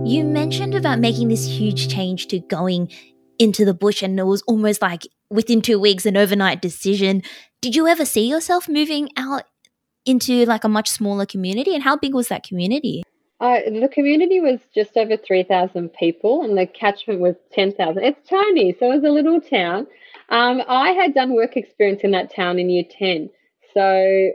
[0.04, 2.90] You mentioned about making this huge change to going
[3.38, 7.22] into the bush and it was almost like within two weeks an overnight decision.
[7.60, 9.44] Did you ever see yourself moving out
[10.06, 11.74] into like a much smaller community?
[11.74, 13.02] And how big was that community?
[13.40, 18.02] Uh, the community was just over 3,000 people and the catchment was 10,000.
[18.02, 19.86] It's tiny, so it was a little town.
[20.30, 23.28] Um, I had done work experience in that town in year 10.
[23.74, 24.30] So,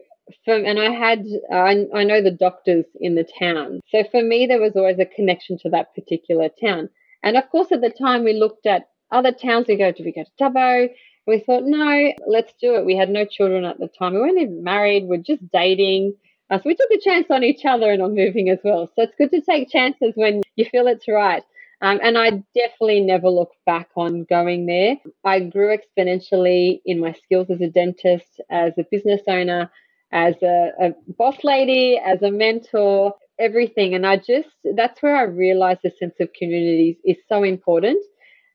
[0.46, 3.80] from, and I had, I, I know the doctors in the town.
[3.90, 6.90] So for me, there was always a connection to that particular town.
[7.24, 9.66] And of course, at the time, we looked at other towns.
[9.68, 10.90] We go, do we go to Dubbo?
[11.30, 12.86] We thought, no, let's do it.
[12.86, 14.14] We had no children at the time.
[14.14, 15.06] We weren't even married.
[15.08, 16.16] We're just dating.
[16.50, 18.88] Uh, so we took a chance on each other and on moving as well.
[18.88, 21.44] So it's good to take chances when you feel it's right.
[21.82, 24.98] Um, and I definitely never look back on going there.
[25.24, 29.72] I grew exponentially in my skills as a dentist, as a business owner,
[30.12, 33.96] as a, a boss lady, as a mentor, everything.
[33.96, 38.04] And I just, that's where I realized the sense of communities is so important.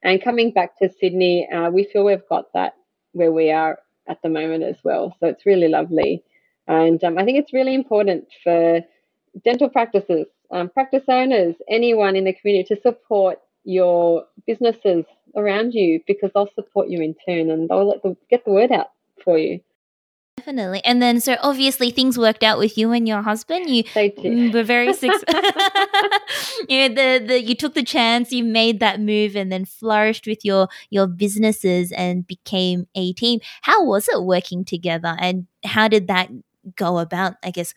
[0.05, 2.75] And coming back to Sydney, uh, we feel we've got that
[3.13, 5.17] where we are at the moment as well.
[5.19, 6.23] So it's really lovely.
[6.69, 8.81] And um, I think it's really important for
[9.45, 16.01] dental practices, um, practice owners, anyone in the community to support your businesses around you
[16.07, 18.91] because they'll support you in turn and they'll let the, get the word out
[19.25, 19.61] for you.
[20.37, 20.83] Definitely.
[20.85, 23.71] And then, so obviously, things worked out with you and your husband.
[23.71, 23.85] You
[24.53, 25.41] were very successful.
[26.69, 30.27] you know, the, the you took the chance, you made that move, and then flourished
[30.27, 33.41] with your your businesses and became a team.
[33.63, 36.31] How was it working together, and how did that
[36.77, 37.73] go about, I guess,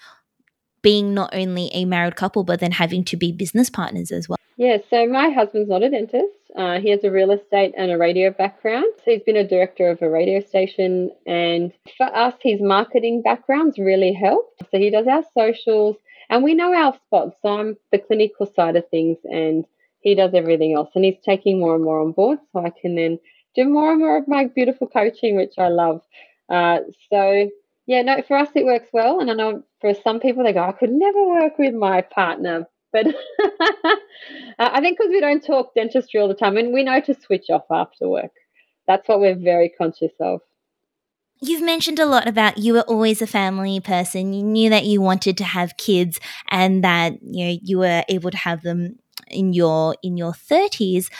[0.82, 4.38] being not only a married couple, but then having to be business partners as well?
[4.58, 6.47] Yeah, so my husband's not a dentist.
[6.58, 8.86] Uh, he has a real estate and a radio background.
[8.98, 11.12] So he's been a director of a radio station.
[11.28, 14.63] And for us, his marketing background's really helped.
[14.72, 15.98] So he does our socials
[16.30, 17.38] and we know our spots.
[17.43, 19.65] So I'm the clinical side of things and
[20.00, 20.89] he does everything else.
[20.96, 23.20] And he's taking more and more on board so I can then
[23.56, 26.02] do more and more of my beautiful coaching, which I love.
[26.50, 26.80] Uh,
[27.12, 27.52] so
[27.86, 29.20] yeah, no, for us it works well.
[29.20, 32.67] And I know for some people they go, I could never work with my partner.
[32.98, 33.08] But
[34.60, 37.14] uh, I think because we don't talk dentistry all the time and we know to
[37.14, 38.32] switch off after work.
[38.88, 40.42] That's what we're very conscious of.
[41.40, 44.34] You've mentioned a lot about you were always a family person.
[44.34, 48.32] You knew that you wanted to have kids and that you know you were able
[48.32, 51.12] to have them in your in your 30s.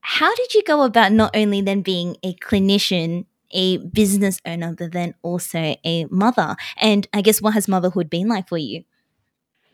[0.00, 4.90] How did you go about not only then being a clinician a business owner, but
[4.90, 6.56] then also a mother.
[6.78, 8.82] And I guess what has motherhood been like for you?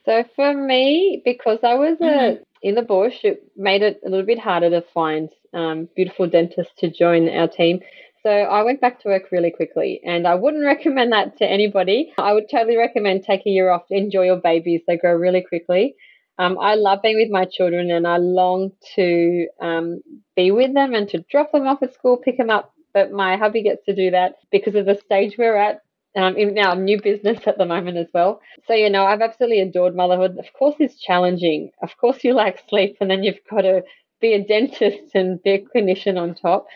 [0.04, 2.36] So for me, because I was mm-hmm.
[2.36, 6.28] a, in the bush, it made it a little bit harder to find um, beautiful
[6.28, 7.80] dentists to join our team.
[8.22, 12.12] So I went back to work really quickly, and I wouldn't recommend that to anybody.
[12.18, 15.96] I would totally recommend take a year off, enjoy your babies; they grow really quickly.
[16.38, 20.00] Um, I love being with my children and I long to um,
[20.34, 22.72] be with them and to drop them off at school, pick them up.
[22.94, 25.82] But my hubby gets to do that because of the stage we're at
[26.16, 28.40] um, in our new business at the moment as well.
[28.66, 30.38] So, you know, I've absolutely adored motherhood.
[30.38, 31.70] Of course, it's challenging.
[31.82, 33.82] Of course, you like sleep, and then you've got to
[34.20, 36.66] be a dentist and be a clinician on top.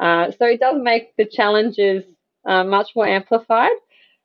[0.00, 2.04] Uh, so, it does make the challenges
[2.46, 3.76] uh, much more amplified,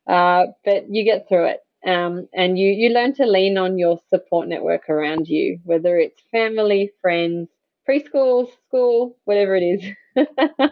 [0.08, 1.60] uh, but you get through it.
[1.86, 6.22] Um, and you, you learn to lean on your support network around you, whether it's
[6.32, 7.50] family, friends,
[7.90, 9.84] preschool, school, whatever it is.
[10.15, 10.69] you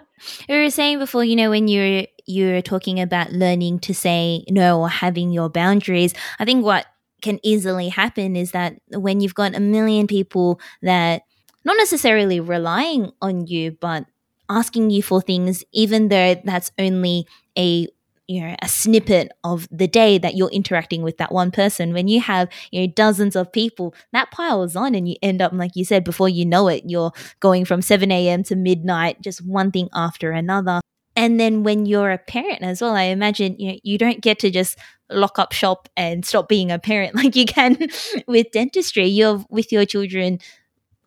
[0.49, 4.89] were saying before, you know, when you're you're talking about learning to say no or
[4.89, 6.85] having your boundaries, I think what
[7.21, 11.23] can easily happen is that when you've got a million people that
[11.65, 14.05] not necessarily relying on you, but
[14.49, 17.87] asking you for things, even though that's only a
[18.29, 21.93] you know a snippet of the day that you're interacting with that one person.
[21.93, 25.51] When you have you know dozens of people that piles on and you end up
[25.51, 29.45] like you said before you know it you're going from 7 a.m to midnight just
[29.45, 30.79] one thing after another.
[31.15, 34.39] And then when you're a parent as well i imagine you know you don't get
[34.39, 34.77] to just
[35.09, 37.77] lock up shop and stop being a parent like you can
[38.27, 39.07] with dentistry.
[39.07, 40.39] You're with your children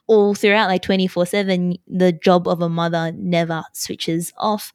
[0.09, 4.73] all throughout like 24 7 the job of a mother never switches off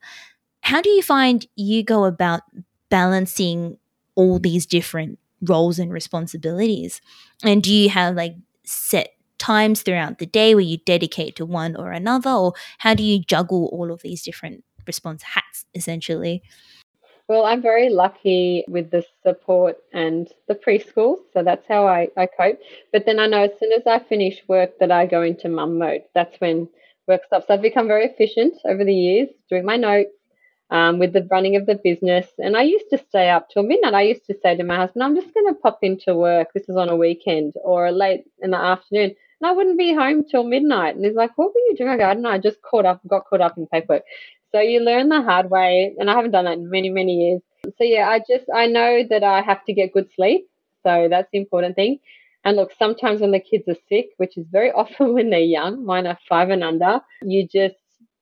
[0.68, 2.42] how do you find you go about
[2.90, 3.78] balancing
[4.16, 7.00] all these different roles and responsibilities?
[7.42, 11.74] And do you have like set times throughout the day where you dedicate to one
[11.74, 12.28] or another?
[12.28, 16.42] Or how do you juggle all of these different response hats essentially?
[17.28, 22.26] Well, I'm very lucky with the support and the preschool, so that's how I, I
[22.26, 22.58] cope.
[22.92, 25.78] But then I know as soon as I finish work that I go into mum
[25.78, 26.02] mode.
[26.14, 26.68] That's when
[27.06, 27.46] work stops.
[27.48, 30.10] I've become very efficient over the years, doing my notes,
[30.70, 32.26] um, with the running of the business.
[32.38, 33.94] And I used to stay up till midnight.
[33.94, 36.48] I used to say to my husband, I'm just going to pop into work.
[36.54, 39.14] This is on a weekend or late in the afternoon.
[39.40, 40.96] And I wouldn't be home till midnight.
[40.96, 41.90] And he's like, What were you doing?
[41.90, 42.30] I go, I don't know.
[42.30, 44.02] I just caught up, got caught up in paperwork.
[44.52, 45.94] So you learn the hard way.
[45.98, 47.42] And I haven't done that in many, many years.
[47.76, 50.48] So yeah, I just, I know that I have to get good sleep.
[50.84, 51.98] So that's the important thing.
[52.44, 55.84] And look, sometimes when the kids are sick, which is very often when they're young,
[55.84, 57.76] mine are five and under, you just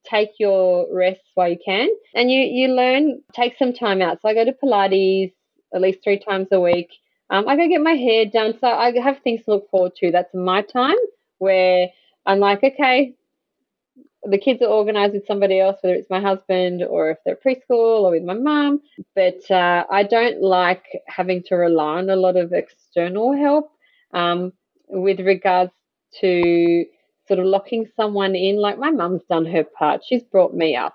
[0.09, 1.89] take your rests while you can.
[2.15, 4.21] And you you learn take some time out.
[4.23, 5.33] So i go to pilates
[5.75, 6.91] at least three times a week.
[7.31, 8.55] Um, i go get my hair done.
[8.61, 10.11] So i have things to look forward to.
[10.13, 10.97] That's my time
[11.39, 11.89] where
[12.27, 13.15] i'm like okay
[14.25, 18.03] the kids are organized with somebody else whether it's my husband or if they're preschool
[18.05, 18.81] or with my mum.
[19.15, 23.71] But uh, i don't like having to rely on a lot of external help
[24.15, 24.53] um,
[24.89, 25.73] with regards
[26.21, 26.87] to
[27.29, 28.57] sort of locking someone in.
[28.57, 30.95] Like my mum's done her part, she's brought me up.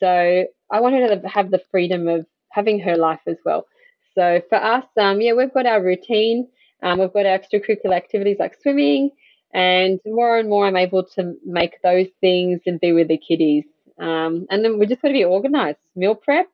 [0.00, 3.66] So I want her to have the freedom of having her life as well.
[4.14, 6.48] So for us, um, yeah, we've got our routine.
[6.82, 9.10] Um, we've got our extracurricular activities like swimming,
[9.52, 13.64] and more and more I'm able to make those things and be with the kiddies.
[13.98, 15.78] Um, and then we just got to be organized.
[15.94, 16.44] Meal preps,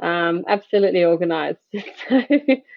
[0.00, 1.58] um, absolutely organized.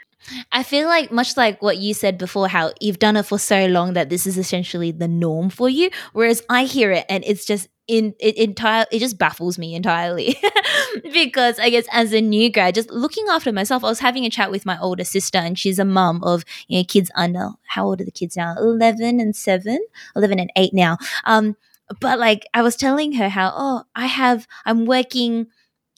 [0.51, 3.65] I feel like much like what you said before, how you've done it for so
[3.67, 5.89] long that this is essentially the norm for you.
[6.13, 10.39] Whereas I hear it and it's just in it entire it just baffles me entirely
[11.11, 14.29] because I guess as a new grad, just looking after myself, I was having a
[14.29, 17.85] chat with my older sister and she's a mum of you know kids under how
[17.87, 18.55] old are the kids now?
[18.57, 19.79] Eleven and seven,
[20.15, 20.97] 11 and eight now.
[21.25, 21.55] Um,
[21.99, 25.47] but like I was telling her how oh I have I'm working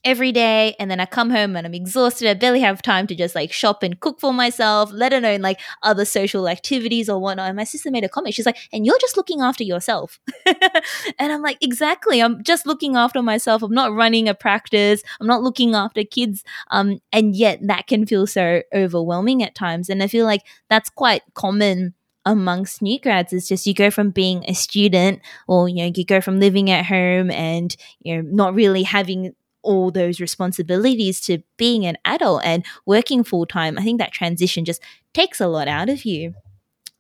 [0.04, 2.28] every day and then I come home and I'm exhausted.
[2.28, 5.60] I barely have time to just like shop and cook for myself, let alone like
[5.84, 7.48] other social activities or whatnot.
[7.48, 8.34] And my sister made a comment.
[8.34, 10.20] She's like, and you're just looking after yourself.
[10.46, 12.22] and I'm like, exactly.
[12.22, 13.62] I'm just looking after myself.
[13.62, 15.04] I'm not running a practice.
[15.20, 16.44] I'm not looking after kids.
[16.72, 19.90] Um, and yet that can feel so overwhelming at times.
[19.90, 21.94] And I feel like that's quite common
[22.26, 26.06] amongst new grads is just you go from being a student or you know you
[26.06, 31.40] go from living at home and you know not really having all those responsibilities to
[31.58, 34.82] being an adult and working full time, I think that transition just
[35.14, 36.34] takes a lot out of you.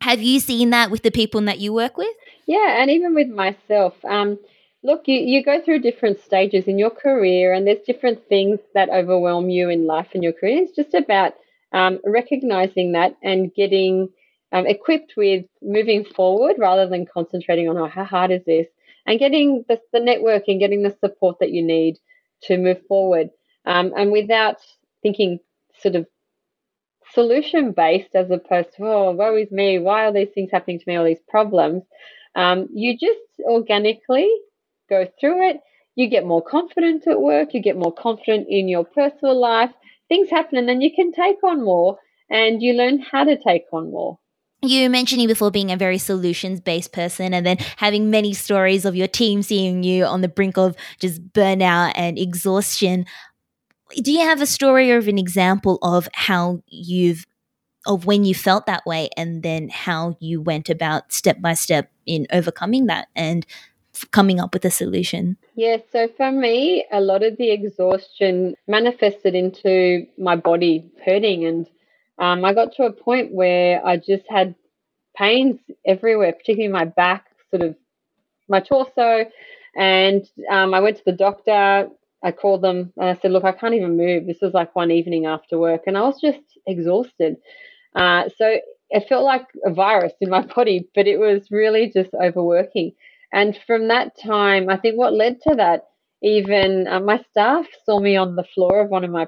[0.01, 2.15] Have you seen that with the people that you work with?
[2.47, 3.93] Yeah, and even with myself.
[4.03, 4.39] Um,
[4.83, 8.89] look, you, you go through different stages in your career, and there's different things that
[8.89, 10.63] overwhelm you in life and your career.
[10.63, 11.33] It's just about
[11.71, 14.09] um, recognizing that and getting
[14.51, 18.67] um, equipped with moving forward rather than concentrating on, oh, how hard is this?
[19.05, 21.97] And getting the, the network and getting the support that you need
[22.43, 23.29] to move forward
[23.65, 24.57] um, and without
[25.01, 25.39] thinking
[25.79, 26.05] sort of
[27.13, 30.85] solution based as opposed to, oh, woe is me, why are these things happening to
[30.87, 31.83] me, all these problems.
[32.35, 34.29] Um, you just organically
[34.89, 35.57] go through it.
[35.95, 39.71] You get more confident at work, you get more confident in your personal life.
[40.07, 41.97] Things happen, and then you can take on more
[42.29, 44.17] and you learn how to take on more.
[44.61, 48.95] You mentioning before being a very solutions based person and then having many stories of
[48.95, 53.05] your team seeing you on the brink of just burnout and exhaustion.
[53.95, 57.25] Do you have a story or an example of how you've
[57.87, 61.91] of when you felt that way and then how you went about step by step
[62.05, 63.45] in overcoming that and
[64.11, 65.37] coming up with a solution?
[65.55, 71.67] Yeah, so for me, a lot of the exhaustion manifested into my body hurting and
[72.21, 74.53] um, I got to a point where I just had
[75.17, 77.75] pains everywhere, particularly my back, sort of
[78.47, 79.25] my torso.
[79.75, 81.89] And um, I went to the doctor.
[82.23, 84.27] I called them and I said, Look, I can't even move.
[84.27, 87.37] This was like one evening after work, and I was just exhausted.
[87.95, 88.57] Uh, so
[88.91, 92.91] it felt like a virus in my body, but it was really just overworking.
[93.33, 95.87] And from that time, I think what led to that,
[96.21, 99.25] even uh, my staff saw me on the floor of one of my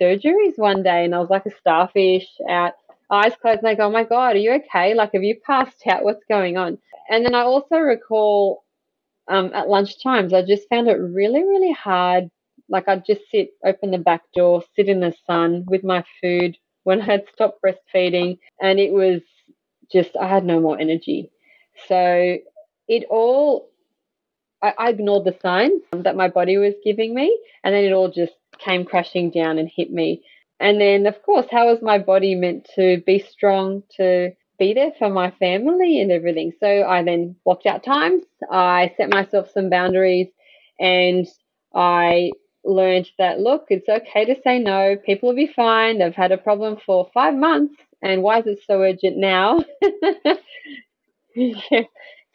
[0.00, 2.72] surgeries one day and I was like a starfish out,
[3.10, 4.94] eyes closed, and go, Oh my God, are you okay?
[4.94, 6.04] Like, have you passed out?
[6.04, 6.78] What's going on?
[7.10, 8.64] And then I also recall
[9.28, 12.30] um, at lunch times, I just found it really, really hard.
[12.68, 16.56] Like, I'd just sit, open the back door, sit in the sun with my food
[16.84, 19.22] when I had stopped breastfeeding, and it was
[19.92, 21.30] just, I had no more energy.
[21.88, 22.38] So
[22.88, 23.68] it all,
[24.62, 28.10] I, I ignored the signs that my body was giving me, and then it all
[28.10, 30.22] just came crashing down and hit me.
[30.60, 34.92] And then, of course, how was my body meant to be strong to be there
[34.98, 36.52] for my family and everything?
[36.60, 38.22] So I then blocked out times.
[38.50, 40.28] I set myself some boundaries
[40.80, 41.26] and
[41.74, 42.30] I
[42.64, 44.96] learned that look, it's okay to say no.
[45.04, 45.98] People will be fine.
[45.98, 47.74] They've had a problem for five months.
[48.02, 49.60] And why is it so urgent now?
[51.34, 51.82] yeah.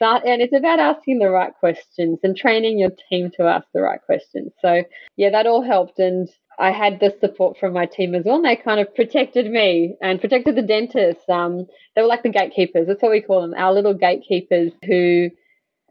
[0.02, 3.82] So, and it's about asking the right questions and training your team to ask the
[3.82, 4.52] right questions.
[4.60, 4.84] So,
[5.16, 6.00] yeah, that all helped.
[6.00, 6.28] And
[6.58, 8.38] I had the support from my team as well.
[8.38, 11.30] And they kind of protected me and protected the dentists.
[11.30, 12.88] Um, they were like the gatekeepers.
[12.88, 15.30] That's what we call them, our little gatekeepers who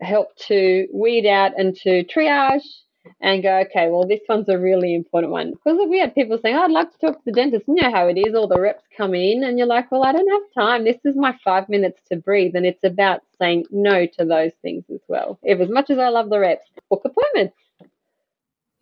[0.01, 2.67] help to weed out and to triage
[3.21, 5.53] and go, okay, well, this one's a really important one.
[5.53, 7.65] Because we had people saying, oh, I'd like to talk to the dentist.
[7.69, 8.35] You know how it is.
[8.35, 10.85] All the reps come in, and you're like, well, I don't have time.
[10.85, 12.55] This is my five minutes to breathe.
[12.55, 15.39] And it's about saying no to those things as well.
[15.43, 17.57] If as much as I love the reps, book appointments.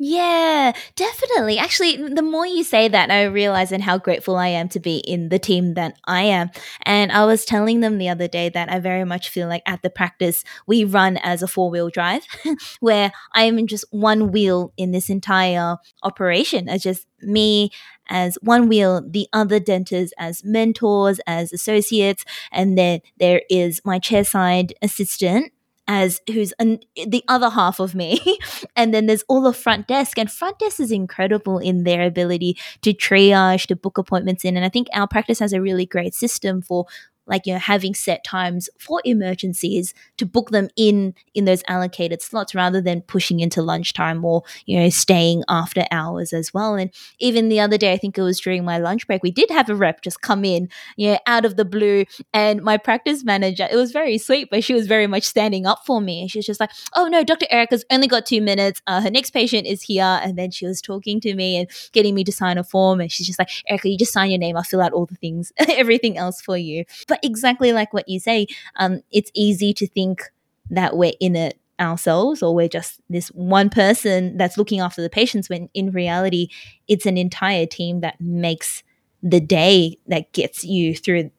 [0.00, 1.58] Yeah, definitely.
[1.58, 4.98] Actually, the more you say that, I realize and how grateful I am to be
[4.98, 6.50] in the team that I am.
[6.82, 9.82] And I was telling them the other day that I very much feel like at
[9.82, 12.22] the practice we run as a four wheel drive,
[12.80, 16.68] where I am just one wheel in this entire operation.
[16.68, 17.70] As just me
[18.08, 23.98] as one wheel, the other dentists as mentors, as associates, and then there is my
[23.98, 25.52] chairside assistant
[25.88, 28.20] as who's an, the other half of me.
[28.76, 32.56] and then there's all the front desk, and front desk is incredible in their ability
[32.82, 34.56] to triage, to book appointments in.
[34.56, 36.86] And I think our practice has a really great system for
[37.28, 42.22] like you know having set times for emergencies to book them in in those allocated
[42.22, 46.74] slots rather than pushing into lunchtime or you know staying after hours as well.
[46.74, 49.50] And even the other day i think it was during my lunch break we did
[49.50, 52.04] have a rep just come in you know out of the blue.
[52.32, 55.80] And my practice manager it was very sweet but she was very much standing up
[55.86, 56.28] for me.
[56.28, 58.82] She was just like oh no dr erica's only got two minutes.
[58.86, 60.20] Uh, her next patient is here.
[60.22, 63.00] And then she was talking to me and getting me to sign a form.
[63.00, 64.56] And she's just like erica you just sign your name.
[64.56, 66.84] I'll fill out all the things everything else for you.
[67.06, 68.46] But but exactly like what you say,
[68.76, 70.22] um, it's easy to think
[70.70, 75.08] that we're in it ourselves or we're just this one person that's looking after the
[75.08, 76.48] patients when in reality
[76.88, 78.82] it's an entire team that makes
[79.22, 81.30] the day that gets you through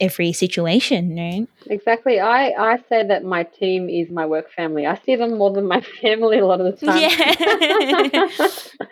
[0.00, 1.46] every situation right?
[1.66, 2.18] Exactly.
[2.18, 4.86] I i say that my team is my work family.
[4.86, 6.98] I see them more than my family a lot of the time.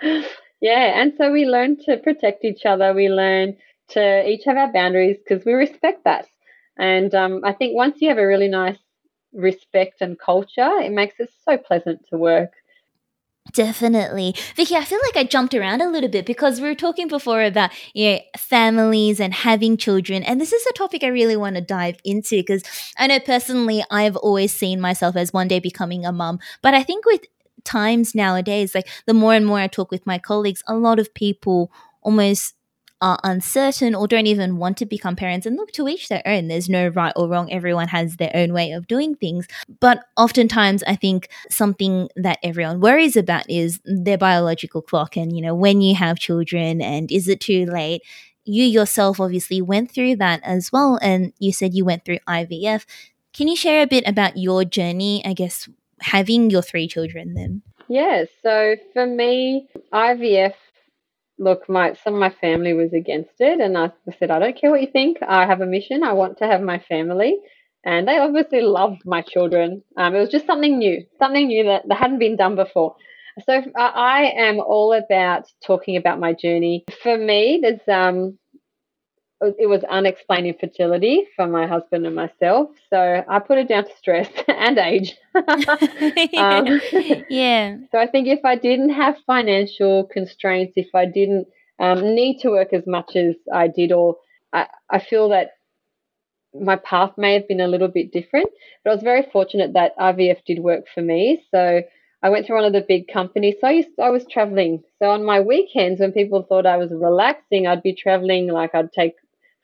[0.00, 0.22] Yeah.
[0.60, 2.94] Yeah and so we learn to protect each other.
[2.94, 3.56] We learn
[3.90, 6.26] to each have our boundaries because we respect that.
[6.76, 8.78] And um, I think once you have a really nice
[9.32, 12.52] respect and culture, it makes it so pleasant to work.
[13.52, 14.34] Definitely.
[14.56, 17.42] Vicky, I feel like I jumped around a little bit because we were talking before
[17.42, 20.22] about, you know, families and having children.
[20.22, 22.62] And this is a topic I really want to dive into because
[22.96, 26.40] I know personally I've always seen myself as one day becoming a mum.
[26.62, 27.20] But I think with
[27.64, 31.12] times nowadays, like the more and more I talk with my colleagues, a lot of
[31.12, 31.70] people
[32.00, 32.54] almost
[33.04, 35.44] are uncertain or don't even want to become parents.
[35.44, 36.48] And look, to each their own.
[36.48, 37.52] There's no right or wrong.
[37.52, 39.46] Everyone has their own way of doing things.
[39.78, 45.18] But oftentimes, I think something that everyone worries about is their biological clock.
[45.18, 48.00] And, you know, when you have children and is it too late?
[48.46, 50.98] You yourself obviously went through that as well.
[51.02, 52.86] And you said you went through IVF.
[53.34, 55.68] Can you share a bit about your journey, I guess,
[56.00, 57.60] having your three children then?
[57.86, 60.54] Yeah, so for me, IVF
[61.38, 64.70] look, my some of my family was against it, and I said, I don't care
[64.70, 65.18] what you think.
[65.26, 66.02] I have a mission.
[66.02, 67.38] I want to have my family,
[67.84, 69.82] and they obviously loved my children.
[69.96, 72.96] Um, it was just something new, something new that, that hadn't been done before.
[73.44, 76.84] So I am all about talking about my journey.
[77.02, 78.38] For me, there's um,
[79.58, 82.70] it was unexplained infertility for my husband and myself.
[82.90, 85.16] So I put it down to stress and age.
[85.34, 86.80] um,
[87.28, 87.76] yeah.
[87.90, 92.50] So I think if I didn't have financial constraints, if I didn't um, need to
[92.50, 94.16] work as much as I did, or
[94.52, 95.50] I, I feel that
[96.54, 98.50] my path may have been a little bit different.
[98.84, 101.44] But I was very fortunate that IVF did work for me.
[101.50, 101.82] So
[102.22, 103.56] I went to one of the big companies.
[103.60, 104.82] So I used I was traveling.
[104.98, 108.92] So on my weekends when people thought I was relaxing, I'd be traveling like I'd
[108.92, 109.14] take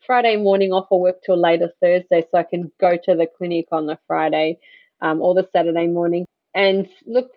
[0.05, 3.67] Friday morning off or work till later Thursday so I can go to the clinic
[3.71, 4.59] on the Friday
[5.01, 6.25] um, or the Saturday morning.
[6.53, 7.31] And look,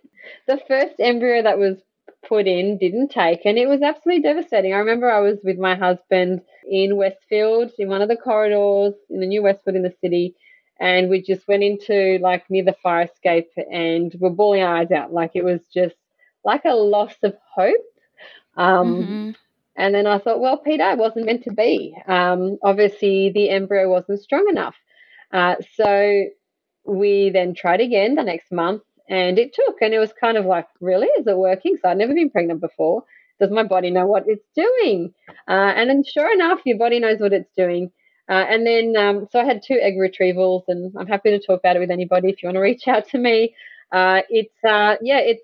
[0.46, 1.78] the first embryo that was
[2.26, 4.72] put in didn't take, and it was absolutely devastating.
[4.72, 9.20] I remember I was with my husband in Westfield in one of the corridors in
[9.20, 10.34] the new Westfield in the city,
[10.80, 14.90] and we just went into like near the fire escape and we're bawling our eyes
[14.90, 15.12] out.
[15.12, 15.94] Like it was just
[16.44, 17.76] like a loss of hope.
[18.56, 19.30] Um, mm-hmm.
[19.76, 21.96] And then I thought, well, Peter, it wasn't meant to be.
[22.06, 24.76] Um, obviously, the embryo wasn't strong enough.
[25.32, 26.24] Uh, so
[26.84, 29.82] we then tried again the next month and it took.
[29.82, 31.08] And it was kind of like, really?
[31.18, 31.76] Is it working?
[31.80, 33.02] So I'd never been pregnant before.
[33.40, 35.12] Does my body know what it's doing?
[35.48, 37.90] Uh, and then, sure enough, your body knows what it's doing.
[38.28, 41.58] Uh, and then, um, so I had two egg retrievals, and I'm happy to talk
[41.58, 43.54] about it with anybody if you want to reach out to me.
[43.92, 45.42] Uh, it's, uh, yeah, it's,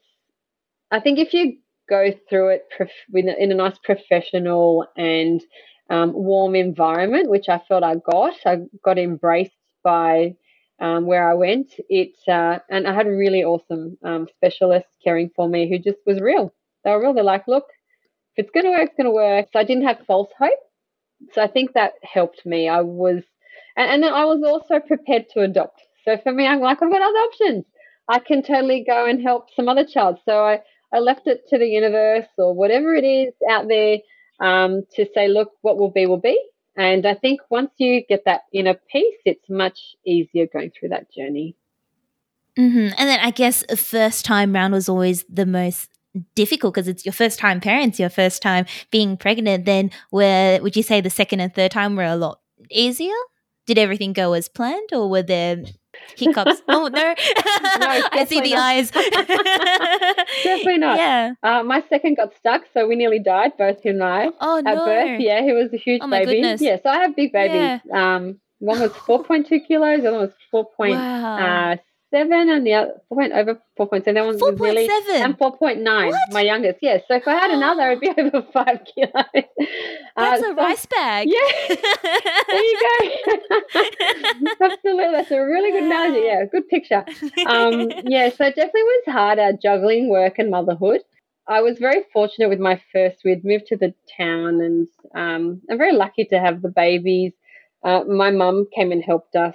[0.90, 1.58] I think if you
[1.90, 5.42] go through it prof- in a nice professional and
[5.90, 8.34] um, warm environment, which I felt I got.
[8.46, 10.36] I got embraced by
[10.80, 11.68] um, where I went.
[11.90, 15.98] It uh, and I had a really awesome um, specialist caring for me who just
[16.06, 16.54] was real.
[16.84, 17.14] They were real.
[17.14, 17.66] They're like, look,
[18.36, 19.46] if it's going to work, it's going to work.
[19.52, 20.58] So I didn't have false hope.
[21.32, 22.68] So I think that helped me.
[22.68, 23.22] I was,
[23.76, 25.80] and, and then I was also prepared to adopt.
[26.04, 27.64] So for me, I'm like, I've got other options.
[28.08, 30.18] I can totally go and help some other child.
[30.24, 30.60] So I,
[30.92, 33.98] I left it to the universe or whatever it is out there
[34.40, 36.40] um, to say, look, what will be, will be.
[36.76, 41.12] And I think once you get that inner peace, it's much easier going through that
[41.12, 41.56] journey.
[42.58, 42.94] Mm-hmm.
[42.98, 45.90] And then I guess first time round was always the most
[46.34, 49.64] difficult because it's your first time parents, your first time being pregnant.
[49.64, 53.14] Then where would you say the second and third time were a lot easier?
[53.66, 55.62] Did everything go as planned, or were there
[56.16, 56.62] hiccups.
[56.68, 57.14] oh no, no
[58.12, 58.58] I see the not.
[58.58, 58.90] eyes.
[60.42, 60.98] definitely not.
[60.98, 61.34] Yeah.
[61.42, 64.30] Uh, my second got stuck, so we nearly died, both him and I.
[64.40, 64.84] Oh at no.
[64.84, 65.20] birth.
[65.20, 66.32] Yeah, he was a huge oh, baby.
[66.32, 66.60] Goodness.
[66.60, 67.80] Yeah, so I have big babies.
[67.84, 68.16] Yeah.
[68.16, 70.66] Um, one was 4.2 kilos, the other was 4.
[70.78, 71.72] Wow.
[71.72, 71.76] Uh,
[72.12, 74.14] and the other point over four point seven.
[74.16, 74.50] That one 4.
[74.52, 75.22] was really 7.
[75.22, 76.12] and four point nine.
[76.30, 77.02] My youngest, yes.
[77.08, 79.12] So if I had another, it'd be over five kilos.
[80.16, 81.28] That's uh, a so, rice bag.
[81.40, 81.76] Yeah,
[82.48, 83.80] there you go.
[84.60, 86.26] Absolutely, that's a really good analogy.
[86.26, 87.04] Yeah, good picture.
[87.46, 91.00] Um, yeah, so it definitely was harder juggling work and motherhood.
[91.46, 93.18] I was very fortunate with my first.
[93.24, 97.32] We'd moved to the town, and um, I'm very lucky to have the babies.
[97.82, 99.54] Uh, my mum came and helped us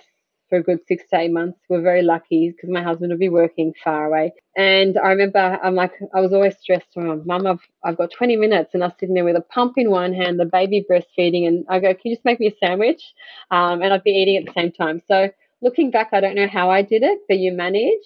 [0.56, 1.60] for a good six to eight months.
[1.70, 4.34] We're very lucky because my husband would be working far away.
[4.56, 6.88] And I remember I'm like, I was always stressed.
[6.96, 8.72] Oh, Mum, I've, I've got 20 minutes.
[8.74, 11.48] And I was sitting there with a pump in one hand, the baby breastfeeding.
[11.48, 13.04] And I go, Can you just make me a sandwich?
[13.52, 15.02] Um, and I'd be eating at the same time.
[15.08, 15.30] So
[15.62, 18.04] looking back, I don't know how I did it, but you manage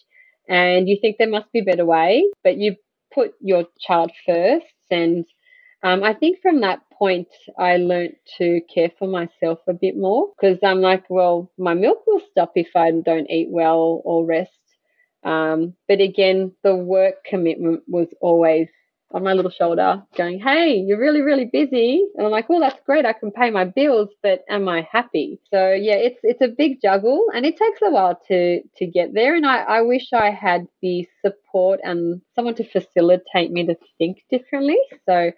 [0.48, 2.76] and you think there must be a better way, but you
[3.14, 4.66] put your child first.
[4.90, 5.26] And
[5.84, 10.28] um, I think from that point, I learnt to care for myself a bit more
[10.36, 14.52] because I'm like, well, my milk will stop if I don't eat well or rest.
[15.24, 18.68] Um, but again, the work commitment was always
[19.12, 22.06] on my little shoulder going, Hey, you're really, really busy.
[22.16, 23.06] And I'm like, well, that's great.
[23.06, 25.40] I can pay my bills, but am I happy?
[25.52, 29.14] So yeah, it's, it's a big juggle and it takes a while to, to get
[29.14, 29.36] there.
[29.36, 34.20] And I, I wish I had the support and someone to facilitate me to think
[34.30, 34.78] differently.
[35.08, 35.32] So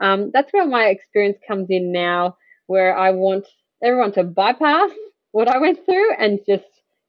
[0.00, 2.36] um, that's where my experience comes in now,
[2.66, 3.46] where I want
[3.82, 4.90] everyone to bypass
[5.32, 6.64] what I went through and just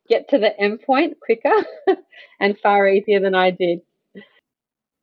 [0.09, 1.65] get to the end point quicker
[2.39, 3.81] and far easier than I did.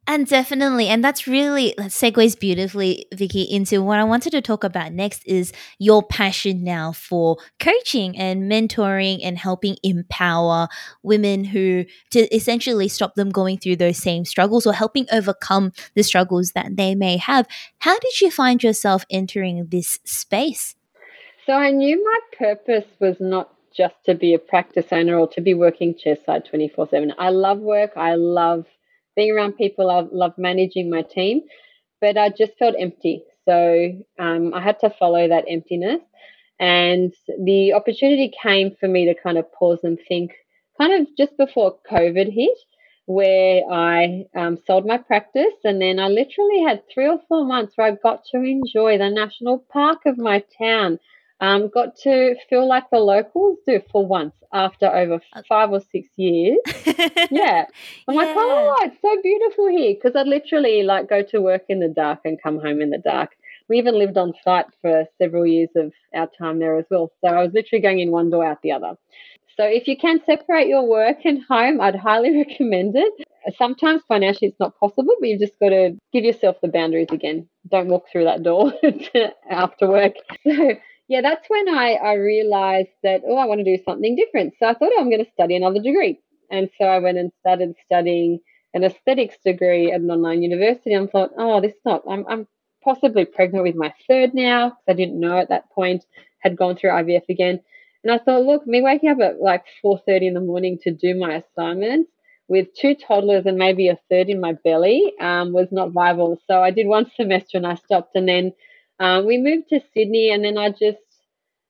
[0.05, 4.64] And definitely, and that's really that segues beautifully, Vicky, into what I wanted to talk
[4.64, 10.66] about next is your passion now for coaching and mentoring and helping empower
[11.05, 16.03] women who to essentially stop them going through those same struggles or helping overcome the
[16.03, 17.46] struggles that they may have.
[17.78, 20.74] How did you find yourself entering this space?
[21.46, 25.40] So I knew my purpose was not just to be a practice owner or to
[25.40, 27.14] be working chairside 24 7.
[27.18, 27.92] I love work.
[27.96, 28.66] I love
[29.17, 29.91] being around people.
[29.91, 31.43] I love managing my team.
[32.01, 33.25] but I just felt empty.
[33.47, 36.01] So um, I had to follow that emptiness.
[36.61, 37.13] And
[37.45, 40.33] the opportunity came for me to kind of pause and think,
[40.81, 42.59] kind of just before COVID hit,
[43.07, 45.55] where I um, sold my practice.
[45.65, 49.11] And then I literally had three or four months where I got to enjoy the
[49.11, 51.01] national park of my town.
[51.43, 55.80] Um, got to feel like the locals do for once after over uh, five or
[55.80, 56.57] six years.
[57.32, 57.64] yeah.
[58.07, 58.20] I'm yeah.
[58.20, 59.93] like, oh, it's so beautiful here.
[59.93, 62.99] Because I literally like go to work in the dark and come home in the
[62.99, 63.30] dark.
[63.68, 67.11] We even lived on site for several years of our time there as well.
[67.24, 68.93] So I was literally going in one door out the other.
[69.57, 73.12] So if you can separate your work and home, I'd highly recommend it.
[73.59, 77.49] Sometimes financially it's not possible, but you've just got to give yourself the boundaries again.
[77.68, 78.72] Don't walk through that door
[79.51, 80.12] after work.
[80.47, 80.76] So
[81.09, 84.55] yeah, that's when I, I realized that, oh, I want to do something different.
[84.59, 86.20] So I thought, oh, I'm going to study another degree.
[86.50, 88.40] And so I went and started studying
[88.74, 90.94] an aesthetics degree at an online university.
[90.94, 92.46] And I thought, oh, this is not, I'm, I'm
[92.82, 96.05] possibly pregnant with my third now I didn't know at that point,
[96.40, 97.61] had gone through IVF again.
[98.05, 101.14] And I thought, look, me waking up at like 4.30 in the morning to do
[101.14, 102.11] my assignments
[102.48, 106.40] with two toddlers and maybe a third in my belly um, was not viable.
[106.46, 108.16] So I did one semester and I stopped.
[108.16, 108.53] And then
[109.03, 110.98] uh, we moved to Sydney and then I just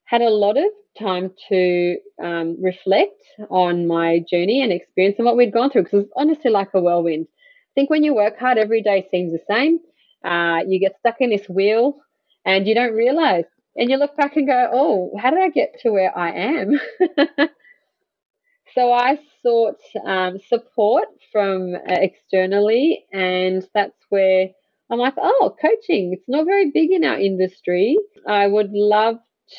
[0.04, 0.66] had a lot of
[0.98, 5.94] time to um, reflect on my journey and experience and what we'd gone through because
[5.94, 7.26] it was honestly like a whirlwind.
[7.30, 9.80] I think when you work hard, every day seems the same.
[10.24, 11.96] Uh, you get stuck in this wheel
[12.44, 13.44] and you don't realize
[13.76, 16.80] and you look back and go, oh, how did I get to where I am?
[18.74, 24.48] so I sought um, support from uh, externally, and that's where
[24.92, 26.12] I'm like, oh, coaching.
[26.12, 27.96] It's not very big in our industry.
[28.28, 29.16] I would love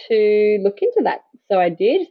[0.07, 1.21] to look into that.
[1.51, 2.07] So I did.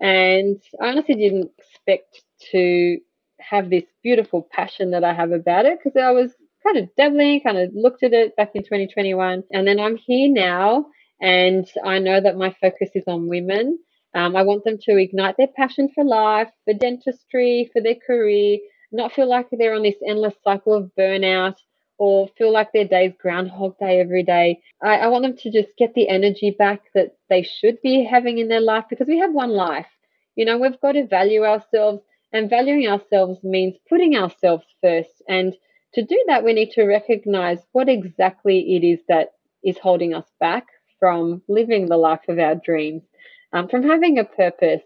[0.00, 2.96] And I honestly didn't expect to
[3.40, 6.32] have this beautiful passion that I have about it because I was
[6.66, 9.44] kind of dabbling, kind of looked at it back in 2021.
[9.52, 10.86] And then I'm here now
[11.20, 13.78] and I know that my focus is on women.
[14.14, 18.58] Um, I want them to ignite their passion for life, for dentistry, for their career,
[18.92, 21.56] not feel like they're on this endless cycle of burnout
[22.02, 24.60] or feel like their day's groundhog day every day.
[24.82, 28.38] I, I want them to just get the energy back that they should be having
[28.38, 29.86] in their life because we have one life.
[30.34, 35.22] You know, we've got to value ourselves, and valuing ourselves means putting ourselves first.
[35.28, 35.54] And
[35.94, 40.26] to do that, we need to recognize what exactly it is that is holding us
[40.40, 40.66] back
[40.98, 43.04] from living the life of our dreams,
[43.52, 44.82] um, from having a purpose,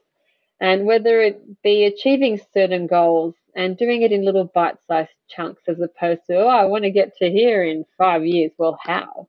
[0.60, 5.62] and whether it be achieving certain goals and doing it in little bite sized chunks
[5.66, 8.52] as opposed to, oh, I want to get to here in five years.
[8.58, 9.28] Well, how?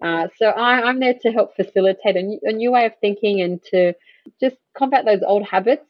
[0.00, 3.40] Uh, so I, am there to help facilitate a new, a new way of thinking
[3.40, 3.94] and to
[4.40, 5.86] just combat those old habits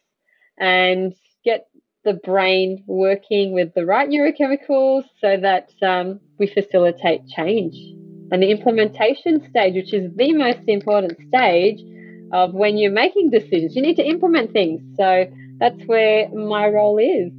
[0.58, 1.14] and
[1.44, 1.68] get
[2.04, 7.76] the brain working with the right neurochemicals so that um, we facilitate change
[8.32, 11.80] and the implementation stage, which is the most important stage
[12.32, 13.76] of when you're making decisions.
[13.76, 14.80] You need to implement things.
[14.96, 15.26] So
[15.62, 17.30] that's where my role is.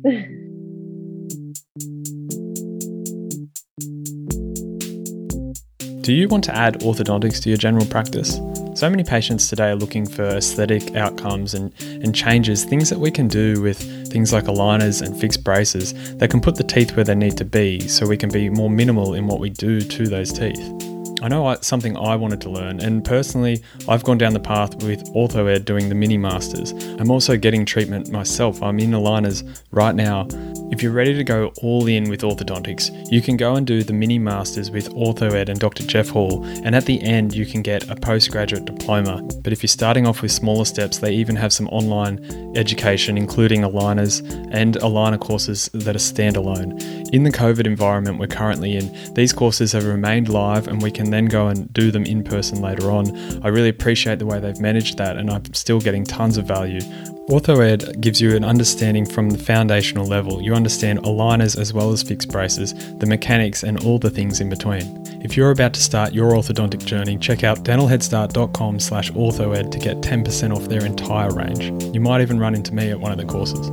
[6.01, 8.39] Do you want to add orthodontics to your general practice?
[8.75, 13.11] So many patients today are looking for aesthetic outcomes and, and changes, things that we
[13.11, 13.77] can do with
[14.09, 17.45] things like aligners and fixed braces that can put the teeth where they need to
[17.45, 20.92] be so we can be more minimal in what we do to those teeth.
[21.23, 25.05] I know something I wanted to learn, and personally, I've gone down the path with
[25.13, 26.73] OrthoEd doing the mini masters.
[26.99, 28.61] I'm also getting treatment myself.
[28.61, 30.27] I'm in aligners right now.
[30.69, 33.93] If you're ready to go all in with orthodontics, you can go and do the
[33.93, 35.83] mini masters with OrthoEd and Dr.
[35.83, 39.21] Jeff Hall, and at the end, you can get a postgraduate diploma.
[39.43, 42.19] But if you're starting off with smaller steps, they even have some online
[42.57, 46.81] education, including aligners and aligner courses that are standalone.
[47.13, 51.12] In the COVID environment we're currently in, these courses have remained live and we can
[51.13, 53.15] then go and do them in person later on.
[53.43, 56.81] I really appreciate the way they've managed that, and I'm still getting tons of value.
[57.29, 60.41] OrthoEd gives you an understanding from the foundational level.
[60.41, 64.49] You understand aligners as well as fixed braces, the mechanics, and all the things in
[64.49, 65.01] between.
[65.23, 70.01] If you're about to start your orthodontic journey, check out dentalheadstart.com slash orthoed to get
[70.01, 71.71] 10% off their entire range.
[71.95, 73.69] You might even run into me at one of the courses.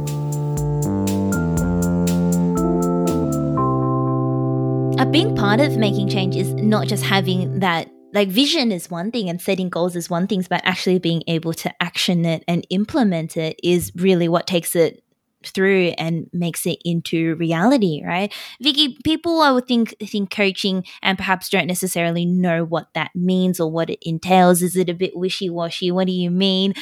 [5.11, 9.29] Big part of making change is not just having that like vision is one thing
[9.29, 13.37] and setting goals is one thing, but actually being able to action it and implement
[13.37, 15.03] it is really what takes it
[15.45, 18.33] through and makes it into reality, right?
[18.63, 23.59] Vicky, people I would think think coaching and perhaps don't necessarily know what that means
[23.59, 24.63] or what it entails.
[24.63, 25.91] Is it a bit wishy-washy?
[25.91, 26.73] What do you mean?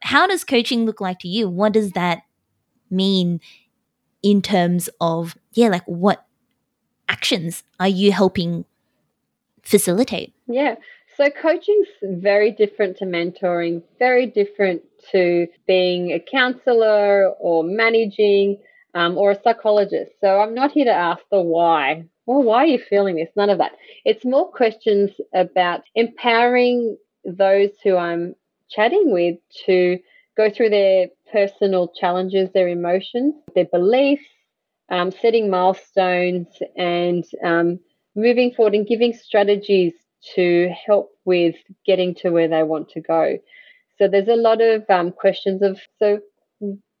[0.00, 1.50] How does coaching look like to you?
[1.50, 2.22] What does that
[2.90, 3.40] mean
[4.22, 6.23] in terms of yeah, like what
[7.08, 8.64] actions are you helping
[9.62, 10.34] facilitate?
[10.46, 10.76] Yeah.
[11.16, 14.82] So coaching's very different to mentoring, very different
[15.12, 18.58] to being a counselor or managing
[18.94, 20.12] um, or a psychologist.
[20.20, 22.06] So I'm not here to ask the why.
[22.26, 23.28] Well, why are you feeling this?
[23.36, 23.72] None of that.
[24.04, 28.34] It's more questions about empowering those who I'm
[28.70, 29.36] chatting with
[29.66, 29.98] to
[30.36, 34.24] go through their personal challenges, their emotions, their beliefs,
[34.90, 37.78] um, setting milestones, and um,
[38.14, 39.94] moving forward and giving strategies
[40.34, 41.56] to help with
[41.86, 43.38] getting to where they want to go.
[43.98, 46.20] So there's a lot of um, questions of so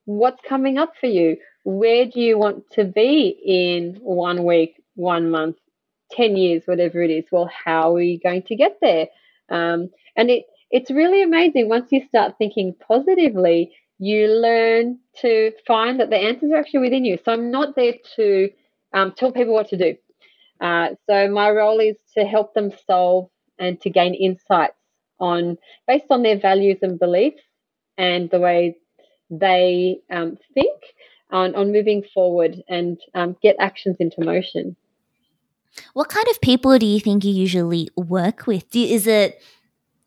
[0.04, 1.36] what's coming up for you?
[1.64, 5.56] Where do you want to be in one week, one month,
[6.12, 7.24] 10 years, whatever it is?
[7.32, 9.06] Well, how are you going to get there?
[9.48, 11.68] Um, and it, it's really amazing.
[11.68, 17.04] Once you start thinking positively, you learn to find that the answers are actually within
[17.04, 17.18] you.
[17.24, 18.50] So I'm not there to
[18.92, 19.96] um, tell people what to do.
[20.60, 23.28] Uh, so my role is to help them solve
[23.58, 24.74] and to gain insights
[25.20, 27.42] on based on their values and beliefs
[27.96, 28.76] and the way
[29.30, 30.80] they um, think
[31.30, 34.76] on, on moving forward and um, get actions into motion.
[35.92, 38.70] What kind of people do you think you usually work with?
[38.70, 39.42] Do, is it,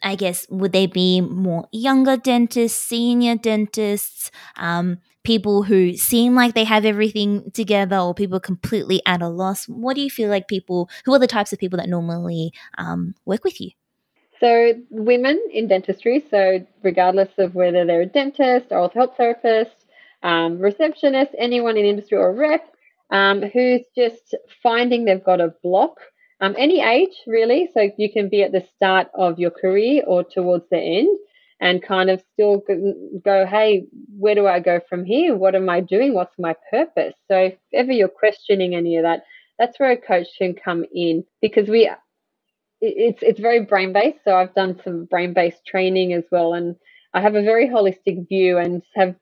[0.03, 6.53] I guess, would they be more younger dentists, senior dentists, um, people who seem like
[6.53, 9.67] they have everything together, or people completely at a loss?
[9.67, 13.15] What do you feel like people, who are the types of people that normally um,
[13.25, 13.71] work with you?
[14.39, 19.85] So, women in dentistry, so regardless of whether they're a dentist, oral health therapist,
[20.21, 22.71] um, receptionist, anyone in industry or rep,
[23.09, 25.97] um, who's just finding they've got a block,
[26.41, 27.69] um, any age really.
[27.73, 31.17] So, you can be at the start of your career or towards the end
[31.59, 32.63] and kind of still
[33.25, 35.35] go, hey, where do I go from here?
[35.35, 36.13] What am I doing?
[36.13, 37.15] What's my purpose?
[37.27, 39.23] So, if ever you're questioning any of that,
[39.57, 41.89] that's where a coach can come in because we
[42.81, 44.19] it's it's very brain based.
[44.23, 46.75] So I've done some brain based training as well, and
[47.13, 49.15] I have a very holistic view and have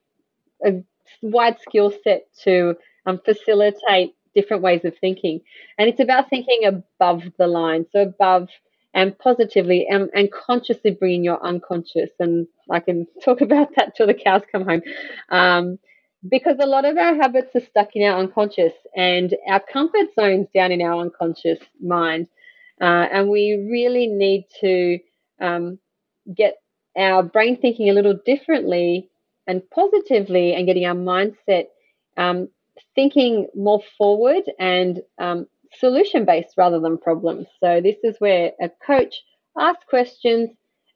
[0.65, 0.83] a
[1.21, 5.41] wide skill set to um, facilitate different ways of thinking.
[5.77, 8.49] And it's about thinking above the line, so above
[8.93, 12.09] and positively and, and consciously bringing your unconscious.
[12.19, 14.81] And I can talk about that till the cows come home.
[15.29, 15.79] Um,
[16.27, 20.47] because a lot of our habits are stuck in our unconscious and our comfort zones
[20.55, 22.27] down in our unconscious mind.
[22.81, 24.97] Uh, and we really need to
[25.39, 25.77] um,
[26.35, 26.55] get
[26.97, 29.09] our brain thinking a little differently
[29.47, 31.65] and positively and getting our mindset
[32.17, 32.49] um,
[32.95, 35.47] thinking more forward and um,
[35.79, 37.47] solution based rather than problems.
[37.59, 39.15] So, this is where a coach
[39.57, 40.49] asks questions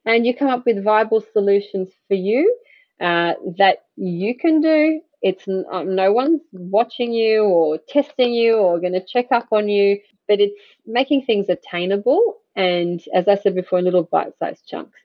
[0.06, 2.56] and you come up with viable solutions for you
[3.02, 5.02] uh, that you can do.
[5.22, 9.68] It's uh, no one's watching you or testing you or going to check up on
[9.68, 10.00] you
[10.30, 15.00] but it's making things attainable and, as I said before, little bite sized chunks.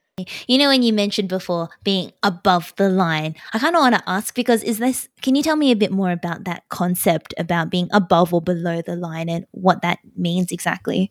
[0.47, 4.03] You know, when you mentioned before being above the line, I kind of want to
[4.09, 7.69] ask because is this, can you tell me a bit more about that concept about
[7.69, 11.11] being above or below the line and what that means exactly?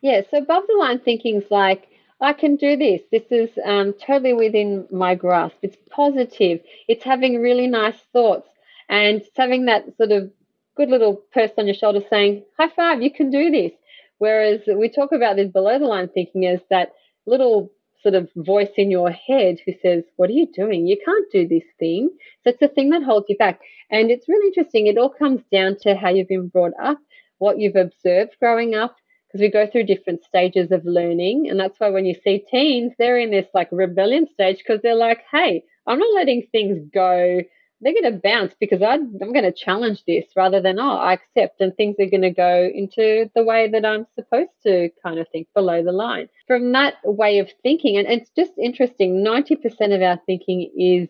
[0.00, 1.86] Yeah, so above the line thinking is like,
[2.20, 3.02] I can do this.
[3.12, 5.54] This is um, totally within my grasp.
[5.62, 6.58] It's positive.
[6.88, 8.48] It's having really nice thoughts
[8.88, 10.28] and it's having that sort of
[10.76, 13.72] good little person on your shoulder saying, high five, you can do this.
[14.18, 16.94] Whereas we talk about this below the line thinking as that
[17.26, 17.70] little
[18.02, 20.86] sort of voice in your head who says, What are you doing?
[20.86, 22.10] You can't do this thing.
[22.42, 23.60] So it's the thing that holds you back.
[23.90, 24.86] And it's really interesting.
[24.86, 26.98] It all comes down to how you've been brought up,
[27.38, 28.96] what you've observed growing up,
[29.28, 31.48] because we go through different stages of learning.
[31.50, 34.94] And that's why when you see teens, they're in this like rebellion stage because they're
[34.94, 37.40] like, Hey, I'm not letting things go
[37.80, 41.14] they're going to bounce because I, am going to challenge this rather than, oh, I
[41.14, 45.18] accept and things are going to go into the way that I'm supposed to kind
[45.18, 46.28] of think below the line.
[46.46, 51.08] From that way of thinking, and it's just interesting, 90% of our thinking is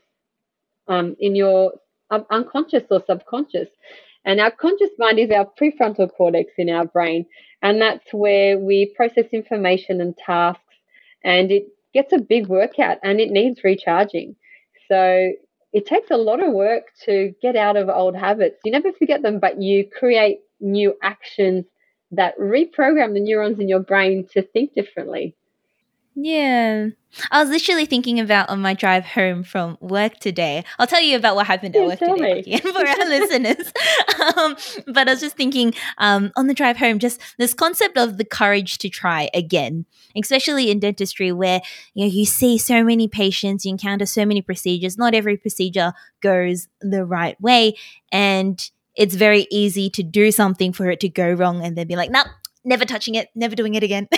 [0.86, 1.72] um, in your
[2.30, 3.68] unconscious or subconscious.
[4.24, 7.26] And our conscious mind is our prefrontal cortex in our brain.
[7.62, 10.62] And that's where we process information and tasks.
[11.24, 14.36] And it gets a big workout and it needs recharging.
[14.88, 15.32] So
[15.72, 18.58] it takes a lot of work to get out of old habits.
[18.64, 21.64] You never forget them, but you create new actions
[22.12, 25.36] that reprogram the neurons in your brain to think differently.
[26.22, 26.88] Yeah.
[27.30, 30.64] I was literally thinking about on my drive home from work today.
[30.78, 33.72] I'll tell you about what happened at yeah, work today for our listeners.
[34.36, 34.54] Um,
[34.86, 38.24] but I was just thinking um, on the drive home, just this concept of the
[38.24, 41.62] courage to try again, especially in dentistry, where
[41.94, 44.98] you know you see so many patients, you encounter so many procedures.
[44.98, 47.76] Not every procedure goes the right way,
[48.12, 51.96] and it's very easy to do something for it to go wrong, and then be
[51.96, 52.26] like, "Nope,
[52.64, 54.08] never touching it, never doing it again.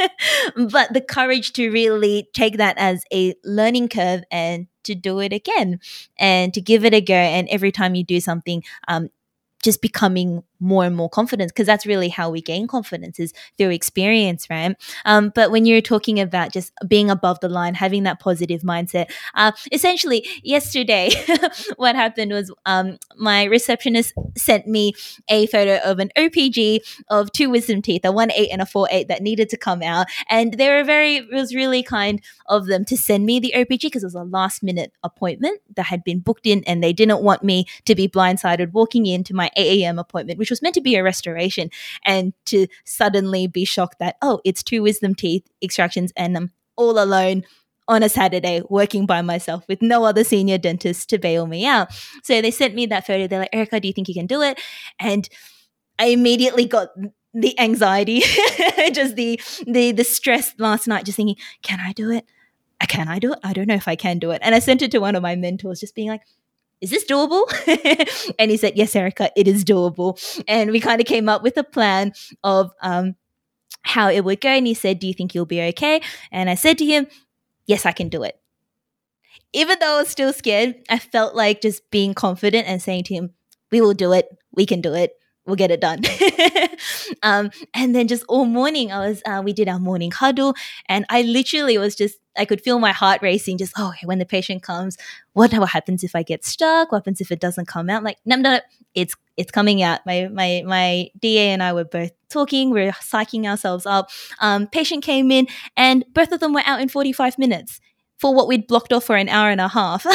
[0.70, 5.32] but the courage to really take that as a learning curve and to do it
[5.32, 5.80] again
[6.18, 7.14] and to give it a go.
[7.14, 9.10] And every time you do something, um,
[9.62, 13.70] just becoming more and more confidence because that's really how we gain confidence is through
[13.70, 14.76] experience right?
[15.04, 19.10] Um, but when you're talking about just being above the line having that positive mindset
[19.34, 21.10] uh, essentially yesterday
[21.76, 24.92] what happened was um, my receptionist sent me
[25.28, 28.88] a photo of an opg of two wisdom teeth a 1 8 and a 4
[28.90, 30.06] 8 that needed to come out.
[30.28, 33.82] And they were very it was really kind of them to send me the opg
[33.82, 37.22] because it was a last minute appointment that had been booked in and they didn't
[37.22, 40.80] want me to be blindsided walking into my 8 a.m appointment which was meant to
[40.80, 41.70] be a restoration,
[42.04, 47.02] and to suddenly be shocked that, oh, it's two wisdom teeth extractions and I'm all
[47.02, 47.44] alone
[47.88, 51.92] on a Saturday working by myself with no other senior dentist to bail me out.
[52.22, 53.26] So they sent me that photo.
[53.26, 54.60] They're like, Erica, do you think you can do it?
[55.00, 55.28] And
[55.98, 56.90] I immediately got
[57.34, 58.20] the anxiety,
[58.92, 62.24] just the the the stress last night, just thinking, can I do it?
[62.88, 63.38] Can I do it?
[63.44, 64.40] I don't know if I can do it.
[64.42, 66.22] And I sent it to one of my mentors, just being like,
[66.80, 67.44] is this doable?
[68.38, 70.18] and he said, yes, Erica, it is doable.
[70.48, 72.12] And we kind of came up with a plan
[72.42, 73.16] of um,
[73.82, 74.48] how it would go.
[74.48, 76.00] And he said, do you think you'll be okay?
[76.32, 77.06] And I said to him,
[77.66, 78.40] yes, I can do it.
[79.52, 83.14] Even though I was still scared, I felt like just being confident and saying to
[83.14, 83.34] him,
[83.70, 84.28] we will do it.
[84.52, 86.02] We can do it we'll get it done.
[87.22, 90.54] um, and then just all morning, I was uh, we did our morning huddle,
[90.88, 93.58] and I literally was just I could feel my heart racing.
[93.58, 94.96] Just oh, when the patient comes,
[95.32, 96.92] what what happens if I get stuck?
[96.92, 98.02] What happens if it doesn't come out?
[98.02, 98.60] Like no, no,
[98.94, 100.00] it's it's coming out.
[100.06, 102.70] My my my DA and I were both talking.
[102.70, 104.10] We are psyching ourselves up.
[104.40, 107.80] Um, patient came in, and both of them were out in forty five minutes
[108.18, 110.06] for what we'd blocked off for an hour and a half.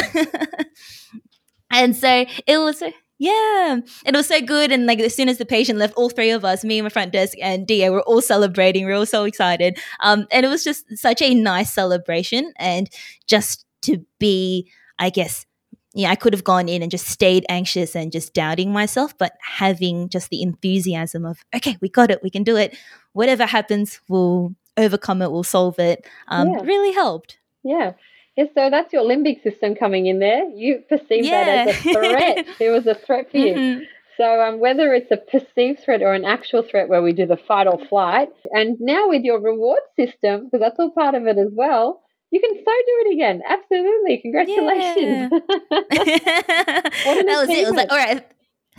[1.70, 2.82] and so it was
[3.18, 3.78] yeah.
[4.04, 4.72] It was so good.
[4.72, 6.90] And like as soon as the patient left, all three of us, me and my
[6.90, 8.84] front desk and DA, were all celebrating.
[8.84, 9.78] We were all so excited.
[10.00, 12.52] Um, and it was just such a nice celebration.
[12.56, 12.90] And
[13.26, 15.46] just to be, I guess,
[15.94, 19.32] yeah, I could have gone in and just stayed anxious and just doubting myself, but
[19.40, 22.76] having just the enthusiasm of, okay, we got it, we can do it.
[23.14, 26.06] Whatever happens, we'll overcome it, we'll solve it.
[26.28, 26.60] Um, yeah.
[26.60, 27.38] Really helped.
[27.62, 27.92] Yeah.
[28.36, 30.44] Yes, so that's your limbic system coming in there.
[30.50, 31.44] You perceive yeah.
[31.44, 32.46] that as a threat.
[32.60, 33.54] it was a threat for you.
[33.54, 33.84] Mm-hmm.
[34.18, 37.36] So um, whether it's a perceived threat or an actual threat where we do the
[37.36, 41.38] fight or flight, and now with your reward system, because that's all part of it
[41.38, 43.42] as well, you can so do it again.
[43.46, 44.18] Absolutely.
[44.18, 45.32] Congratulations.
[45.32, 45.38] Yeah.
[45.70, 47.58] that was it.
[47.58, 48.26] It was like, all right,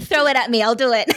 [0.02, 0.62] throw it at me.
[0.62, 1.08] I'll do it.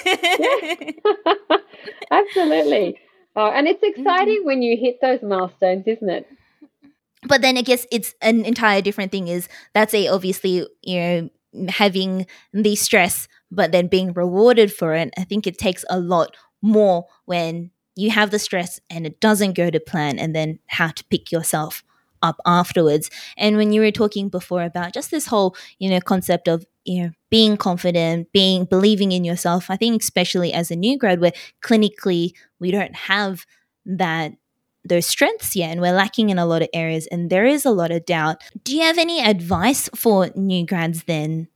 [2.10, 2.98] Absolutely.
[3.36, 4.46] Oh, and it's exciting mm-hmm.
[4.46, 6.26] when you hit those milestones, isn't it?
[7.26, 9.28] But then I guess it's an entire different thing.
[9.28, 11.30] Is that's a obviously you know
[11.68, 15.12] having the stress, but then being rewarded for it.
[15.18, 19.54] I think it takes a lot more when you have the stress and it doesn't
[19.54, 21.82] go to plan, and then how to pick yourself
[22.22, 23.10] up afterwards.
[23.36, 27.02] And when you were talking before about just this whole you know concept of you
[27.02, 31.32] know being confident, being believing in yourself, I think especially as a new grad where
[31.62, 33.44] clinically we don't have
[33.86, 34.32] that
[34.90, 37.70] those strengths yet and we're lacking in a lot of areas and there is a
[37.70, 38.42] lot of doubt.
[38.62, 41.48] Do you have any advice for new grads then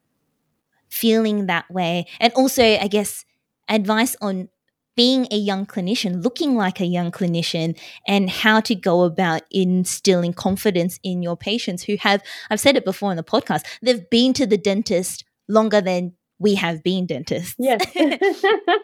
[0.88, 2.06] feeling that way?
[2.18, 3.26] And also, I guess,
[3.68, 4.48] advice on
[4.96, 10.32] being a young clinician, looking like a young clinician, and how to go about instilling
[10.32, 14.32] confidence in your patients who have, I've said it before in the podcast, they've been
[14.34, 17.56] to the dentist longer than we have been dentists.
[17.58, 17.84] Yes.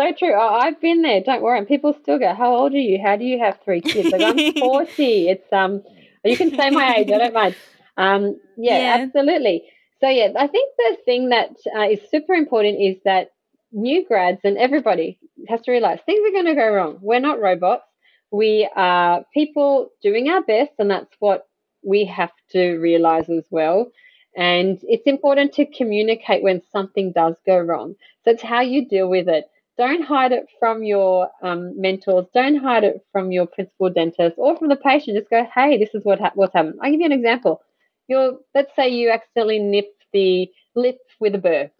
[0.00, 0.34] so true.
[0.34, 1.20] Oh, I've been there.
[1.20, 1.58] Don't worry.
[1.58, 2.98] And people still go, "How old are you?
[3.04, 5.28] How do you have three kids?" Like I'm forty.
[5.28, 5.82] It's um,
[6.24, 7.10] you can say my age.
[7.10, 7.56] I don't mind.
[7.96, 9.02] Um, yeah, yeah.
[9.02, 9.64] absolutely.
[10.00, 13.32] So yeah, I think the thing that uh, is super important is that
[13.72, 16.98] new grads and everybody has to realize things are going to go wrong.
[17.00, 17.84] We're not robots.
[18.30, 21.46] We are people doing our best, and that's what
[21.82, 23.90] we have to realize as well.
[24.36, 27.96] And it's important to communicate when something does go wrong.
[28.24, 29.44] So it's how you deal with it.
[29.80, 32.26] Don't hide it from your um, mentors.
[32.34, 35.16] Don't hide it from your principal dentist or from the patient.
[35.16, 36.78] Just go, hey, this is what ha- what's happened.
[36.82, 37.62] I'll give you an example.
[38.06, 41.70] You're, let's say you accidentally nip the lip with a burr.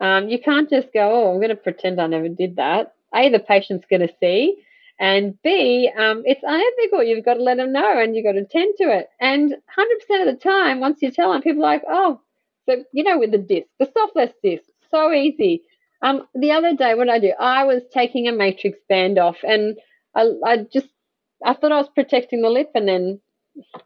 [0.00, 2.94] Um, you can't just go, oh, I'm going to pretend I never did that.
[3.14, 4.56] A, the patient's going to see,
[4.98, 7.02] and B, um, it's unethical.
[7.02, 9.10] You've got to let them know and you've got to attend to it.
[9.20, 12.22] And 100% of the time, once you tell them, people are like, oh,
[12.66, 15.62] so, you know, with the disc, the Sof-Lex disc, so easy.
[16.02, 17.32] Um, the other day, what did I do?
[17.38, 19.76] I was taking a matrix band off, and
[20.14, 20.88] I, I just
[21.44, 23.20] I thought I was protecting the lip, and then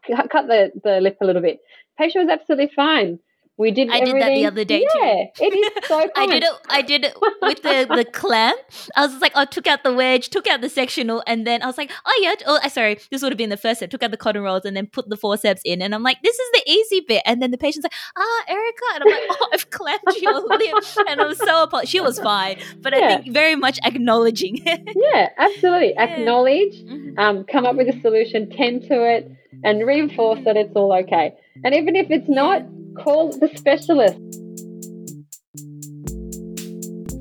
[0.07, 1.59] cut the, the lip a little bit.
[1.97, 3.19] Patient was absolutely fine.
[3.61, 3.89] We did.
[3.89, 4.15] I everything.
[4.15, 5.43] did that the other day yeah, too.
[5.45, 6.09] it is so.
[6.15, 6.49] I did it.
[6.67, 8.59] I did it with the the clamp.
[8.95, 11.67] I was like, I took out the wedge, took out the sectional, and then I
[11.67, 12.33] was like, oh yeah.
[12.47, 13.91] Oh, sorry, this would have been the first step.
[13.91, 16.37] Took out the cotton rolls and then put the forceps in, and I'm like, this
[16.37, 17.21] is the easy bit.
[17.25, 20.83] And then the patient's like, ah, Erica, and I'm like, oh, I've clamped your lip,
[21.07, 21.87] and I was so appalled.
[21.87, 23.05] She was fine, but yeah.
[23.05, 24.57] I think very much acknowledging.
[24.65, 25.93] yeah, absolutely.
[25.93, 26.03] Yeah.
[26.03, 26.81] Acknowledge.
[26.81, 27.19] Mm-hmm.
[27.19, 28.49] Um, come up with a solution.
[28.49, 29.31] Tend to it,
[29.63, 31.35] and reinforce that it's all okay.
[31.63, 32.63] And even if it's not
[32.97, 34.19] Call the specialist.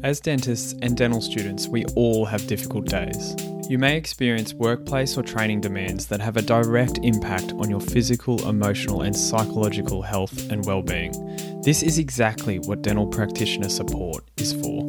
[0.02, 3.36] As dentists and dental students, we all have difficult days.
[3.68, 8.48] You may experience workplace or training demands that have a direct impact on your physical,
[8.48, 11.12] emotional, and psychological health and well-being.
[11.62, 14.84] This is exactly what dental practitioner support is for.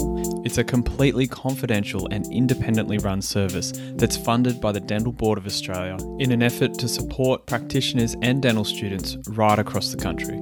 [0.45, 5.45] It's a completely confidential and independently run service that's funded by the Dental Board of
[5.45, 10.41] Australia in an effort to support practitioners and dental students right across the country.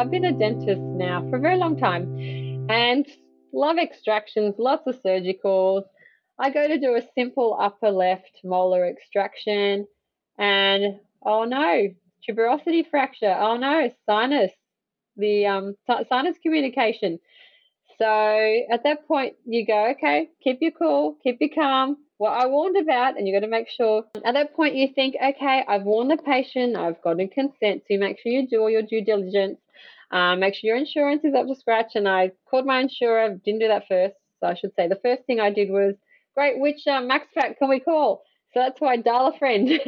[0.00, 2.04] I've been a dentist now for a very long time
[2.70, 3.06] and
[3.52, 5.82] love extractions, lots of surgicals.
[6.38, 9.86] I go to do a simple upper left molar extraction
[10.38, 11.88] and oh no,
[12.26, 13.36] tuberosity fracture.
[13.38, 14.52] Oh no, sinus,
[15.18, 15.76] the um,
[16.08, 17.18] sinus communication.
[17.98, 21.98] So at that point, you go, okay, keep your cool, keep your calm.
[22.16, 24.04] What I warned about, and you got to make sure.
[24.24, 27.98] At that point, you think, okay, I've warned the patient, I've gotten consent, so you
[27.98, 29.58] make sure you do all your due diligence.
[30.10, 31.92] Um, make sure your insurance is up to scratch.
[31.94, 34.14] And I called my insurer, didn't do that first.
[34.40, 35.94] So I should say the first thing I did was,
[36.34, 38.22] great, which uh, MaxFac can we call?
[38.52, 39.68] So that's why I dial a friend.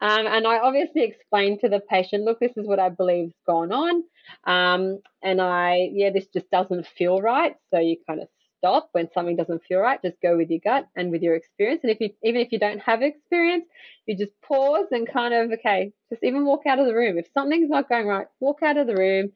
[0.00, 3.72] um, and I obviously explained to the patient, look, this is what I believe's gone
[3.72, 4.04] on.
[4.44, 7.54] Um, and I, yeah, this just doesn't feel right.
[7.72, 10.00] So you kind of stop when something doesn't feel right.
[10.02, 11.80] Just go with your gut and with your experience.
[11.82, 13.64] And if you, even if you don't have experience,
[14.06, 17.18] you just pause and kind of, okay, just even walk out of the room.
[17.18, 19.32] If something's not going right, walk out of the room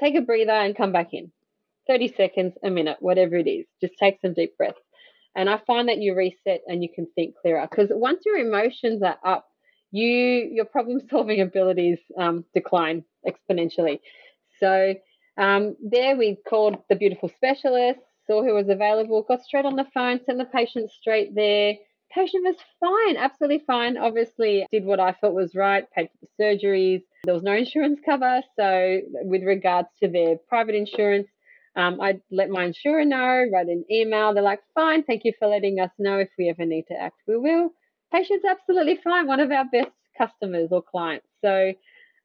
[0.00, 1.30] take a breather and come back in.
[1.86, 3.66] 30 seconds, a minute, whatever it is.
[3.80, 4.78] Just take some deep breaths.
[5.36, 9.02] And I find that you reset and you can think clearer because once your emotions
[9.02, 9.48] are up,
[9.90, 14.00] you your problem solving abilities um, decline exponentially.
[14.60, 14.94] So
[15.36, 19.86] um, there we called the beautiful specialist, saw who was available, got straight on the
[19.92, 21.74] phone, sent the patient straight there.
[22.12, 23.96] Patient was fine, absolutely fine.
[23.96, 28.00] Obviously, did what I thought was right, paid for the surgeries, there was no insurance
[28.04, 28.42] cover.
[28.58, 31.28] So, with regards to their private insurance,
[31.76, 34.32] um, I let my insurer know, write an email.
[34.32, 36.18] They're like, fine, thank you for letting us know.
[36.18, 37.70] If we ever need to act, we will.
[38.12, 39.26] Patient's absolutely fine.
[39.26, 41.26] One of our best customers or clients.
[41.44, 41.72] So,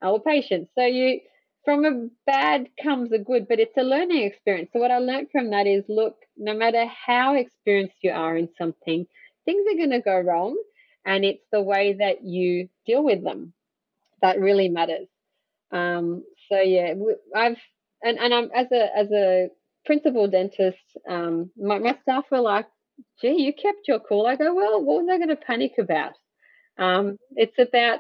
[0.02, 0.72] our patients.
[0.78, 1.22] So, you,
[1.66, 4.70] from a bad comes a good, but it's a learning experience.
[4.74, 8.50] So, what I learned from that is look, no matter how experienced you are in
[8.58, 9.06] something,
[9.46, 10.58] things are going to go wrong.
[11.06, 13.54] And it's the way that you deal with them
[14.22, 15.08] that really matters.
[15.72, 16.94] Um, so yeah,
[17.36, 17.58] I've
[18.04, 19.50] and and I'm as a as a
[19.86, 22.68] principal dentist, um, my, my staff were like,
[23.22, 26.14] "Gee, you kept your cool." I go, "Well, what was I going to panic about?"
[26.78, 28.00] Um, it's about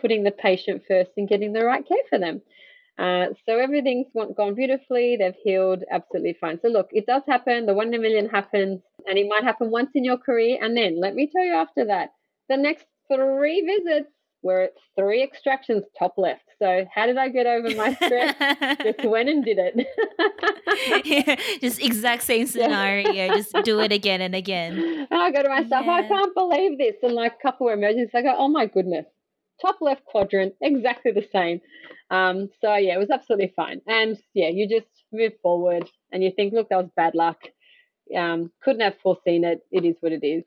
[0.00, 2.42] putting the patient first and getting the right care for them.
[2.98, 5.16] Uh, so everything's gone beautifully.
[5.16, 6.60] They've healed absolutely fine.
[6.60, 7.66] So look, it does happen.
[7.66, 10.58] The one in a million happens, and it might happen once in your career.
[10.60, 12.10] And then let me tell you, after that,
[12.48, 14.10] the next three visits
[14.42, 16.42] where it's three extractions top left.
[16.60, 18.36] So how did I get over my stress?
[18.82, 21.04] just went and did it.
[21.04, 23.10] yeah, just exact same scenario.
[23.10, 23.34] Yeah.
[23.34, 25.06] Just do it again and again.
[25.10, 25.92] And I go to myself, yeah.
[25.92, 26.96] I can't believe this.
[27.02, 29.06] And like a couple of emergencies, I go, oh my goodness,
[29.60, 31.60] top left quadrant, exactly the same.
[32.10, 33.80] Um, so yeah, it was absolutely fine.
[33.86, 37.38] And yeah, you just move forward and you think, look, that was bad luck.
[38.16, 39.60] Um, couldn't have foreseen it.
[39.70, 40.44] It is what it is.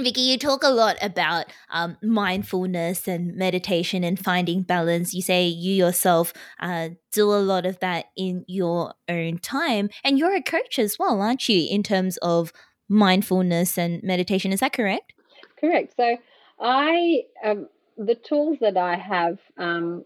[0.00, 5.14] Vicky, you talk a lot about um, mindfulness and meditation and finding balance.
[5.14, 10.18] You say you yourself uh, do a lot of that in your own time, and
[10.18, 12.52] you're a coach as well, aren't you, in terms of
[12.88, 14.52] mindfulness and meditation?
[14.52, 15.12] Is that correct?
[15.60, 15.94] Correct.
[15.96, 16.16] So,
[16.58, 20.04] I um, the tools that I have, um,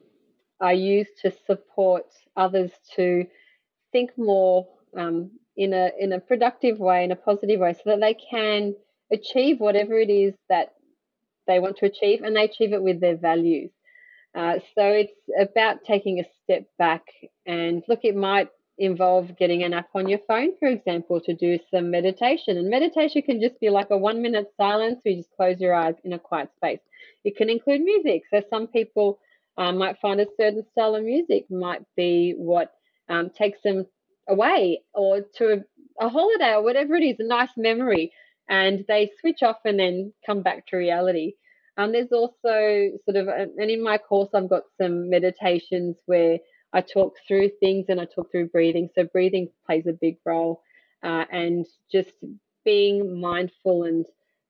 [0.60, 2.04] I use to support
[2.36, 3.24] others to
[3.90, 8.00] think more um, in a in a productive way, in a positive way, so that
[8.00, 8.74] they can
[9.12, 10.74] achieve whatever it is that
[11.46, 13.70] they want to achieve, and they achieve it with their values.
[14.34, 17.02] Uh, so it's about taking a step back
[17.46, 18.00] and look.
[18.02, 18.48] It might
[18.78, 22.56] involve getting an app on your phone, for example, to do some meditation.
[22.56, 25.74] And meditation can just be like a one minute silence where you just close your
[25.74, 26.80] eyes in a quiet space.
[27.24, 28.22] It can include music.
[28.30, 29.18] So some people
[29.56, 32.72] um, might find a certain style of music might be what
[33.08, 33.86] um, takes them
[34.28, 35.64] away or to
[36.00, 38.12] a, a holiday or whatever it is, a nice memory.
[38.48, 41.34] And they switch off and then come back to reality.
[41.76, 46.38] Um, there's also sort of, and in my course, I've got some meditations where
[46.72, 48.88] I talk through things and I talk through breathing.
[48.94, 50.62] So breathing plays a big role,
[51.02, 52.12] uh, and just
[52.64, 54.04] being mindful and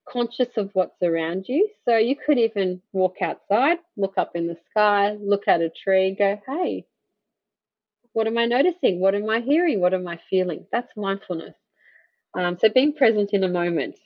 [0.07, 1.69] conscious of what's around you.
[1.85, 6.15] So you could even walk outside, look up in the sky, look at a tree,
[6.17, 6.85] go, hey,
[8.13, 8.99] what am I noticing?
[8.99, 9.79] What am I hearing?
[9.79, 10.65] What am I feeling?
[10.71, 11.53] That's mindfulness.
[12.37, 13.97] Um, so being present in a moment.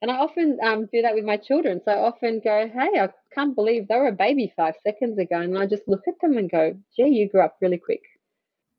[0.00, 1.80] And I often um, do that with my children.
[1.84, 5.40] So I often go, hey, I can't believe they were a baby five seconds ago.
[5.40, 8.02] And I just look at them and go, gee, you grew up really quick.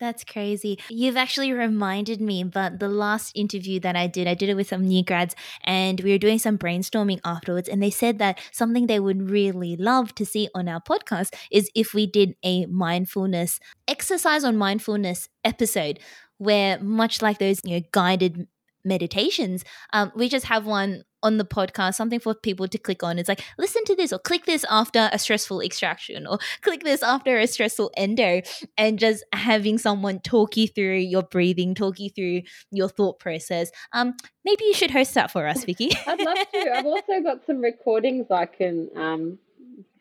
[0.04, 0.80] That's crazy.
[0.90, 4.68] You've actually reminded me, but the last interview that I did, I did it with
[4.68, 5.34] some new grads
[5.64, 7.70] and we were doing some brainstorming afterwards.
[7.70, 11.70] And they said that something they would really love to see on our podcast is
[11.74, 16.00] if we did a mindfulness exercise on mindfulness episode
[16.38, 18.48] where, much like those you know, guided
[18.84, 19.64] meditations,
[19.94, 23.18] um, we just have one on the podcast, something for people to click on.
[23.18, 27.02] It's like, listen to this or click this after a stressful extraction or click this
[27.02, 28.42] after a stressful endo
[28.78, 33.72] and just having someone talk you through your breathing, talk you through your thought process.
[33.94, 35.92] Um, maybe you should host that for us, Vicky.
[36.06, 36.72] I'd love to.
[36.76, 39.40] I've also got some recordings I can um,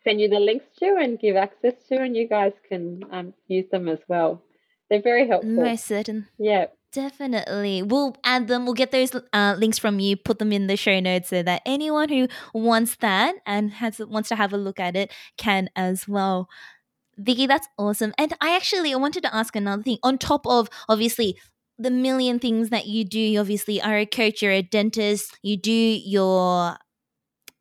[0.03, 3.69] send you the links to and give access to, and you guys can um, use
[3.71, 4.43] them as well.
[4.89, 5.51] They're very helpful.
[5.51, 6.27] Most certain.
[6.37, 6.65] Yeah.
[6.93, 7.81] Definitely.
[7.81, 8.65] We'll add them.
[8.65, 11.63] We'll get those uh, links from you, put them in the show notes so that
[11.65, 16.07] anyone who wants that and has wants to have a look at it can as
[16.07, 16.47] well.
[17.17, 18.13] Vicky, that's awesome.
[18.17, 21.37] And I actually I wanted to ask another thing on top of obviously
[21.79, 23.19] the million things that you do.
[23.19, 26.77] You obviously are a coach, you're a dentist, you do your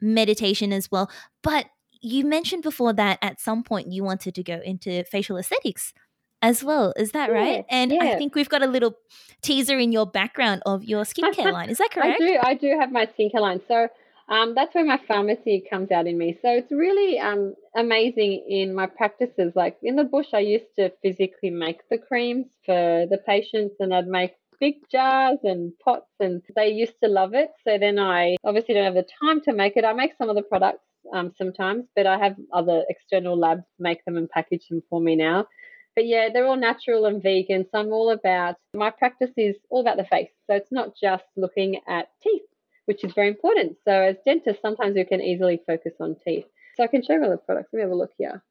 [0.01, 1.11] meditation as well.
[1.43, 1.67] But
[2.01, 5.95] you mentioned before that at some point you wanted to go into facial aesthetics
[6.43, 6.93] as well.
[6.97, 7.65] Is that yeah, right?
[7.71, 8.03] And yeah.
[8.03, 8.97] I think we've got a little
[9.41, 11.71] teaser in your background of your skincare line.
[11.71, 12.21] Is that correct?
[12.21, 12.39] I do.
[12.43, 13.61] I do have my skincare line.
[13.69, 13.89] So
[14.29, 16.39] um, that's where my pharmacy comes out in me.
[16.43, 19.53] So it's really um, amazing in my practices.
[19.55, 23.95] Like in the bush, I used to physically make the creams for the patients, and
[23.95, 27.51] I'd make big jars and pots, and they used to love it.
[27.65, 29.85] So then I obviously don't have the time to make it.
[29.85, 34.05] I make some of the products um, sometimes, but I have other external labs make
[34.05, 35.47] them and package them for me now.
[35.95, 37.67] But yeah, they're all natural and vegan.
[37.71, 40.31] So I'm all about my practice is all about the face.
[40.47, 42.43] So it's not just looking at teeth,
[42.87, 43.77] which is very important.
[43.85, 46.47] So as dentists, sometimes we can easily focus on teeth.
[46.77, 47.69] So I can show you all the products.
[47.73, 48.43] Let me have a look here.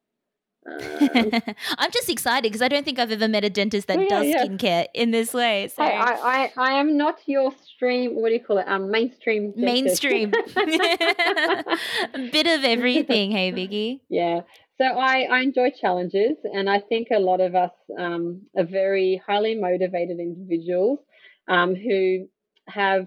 [0.64, 0.78] Um,
[1.78, 4.26] I'm just excited because I don't think I've ever met a dentist that yeah, does
[4.26, 4.44] yeah.
[4.44, 5.68] skincare in this way.
[5.74, 5.82] So.
[5.82, 8.14] I, I, I am not your stream.
[8.14, 8.68] What do you call it?
[8.68, 9.52] Um, mainstream.
[9.52, 10.04] Dentist.
[10.04, 10.32] Mainstream.
[12.14, 13.32] a bit of everything.
[13.32, 14.02] Hey, Vicky.
[14.08, 14.42] Yeah.
[14.82, 19.22] So I, I enjoy challenges, and I think a lot of us um, are very
[19.24, 20.98] highly motivated individuals
[21.48, 22.26] um, who
[22.66, 23.06] have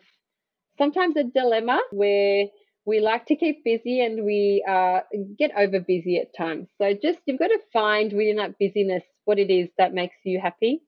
[0.77, 2.45] sometimes a dilemma where
[2.85, 5.01] we like to keep busy and we uh,
[5.37, 6.69] get over busy at times.
[6.77, 10.39] So just you've got to find within that busyness what it is that makes you
[10.39, 10.79] happy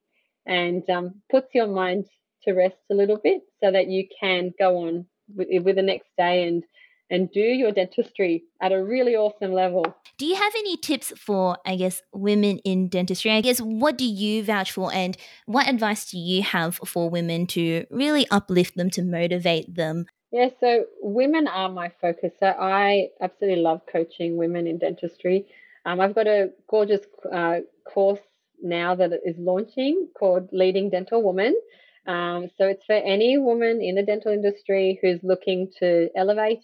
[0.46, 2.06] and um, puts your mind
[2.44, 5.04] to rest a little bit so that you can go on
[5.36, 6.64] with, with the next day and
[7.10, 9.84] and do your dentistry at a really awesome level.
[10.18, 13.30] Do you have any tips for, I guess, women in dentistry?
[13.30, 15.16] I guess, what do you vouch for, and
[15.46, 20.06] what advice do you have for women to really uplift them, to motivate them?
[20.30, 22.32] Yeah, so women are my focus.
[22.38, 25.46] So I absolutely love coaching women in dentistry.
[25.86, 27.00] Um, I've got a gorgeous
[27.32, 27.60] uh,
[27.90, 28.20] course
[28.62, 31.56] now that is launching called Leading Dental Woman.
[32.06, 36.60] Um, so it's for any woman in the dental industry who's looking to elevate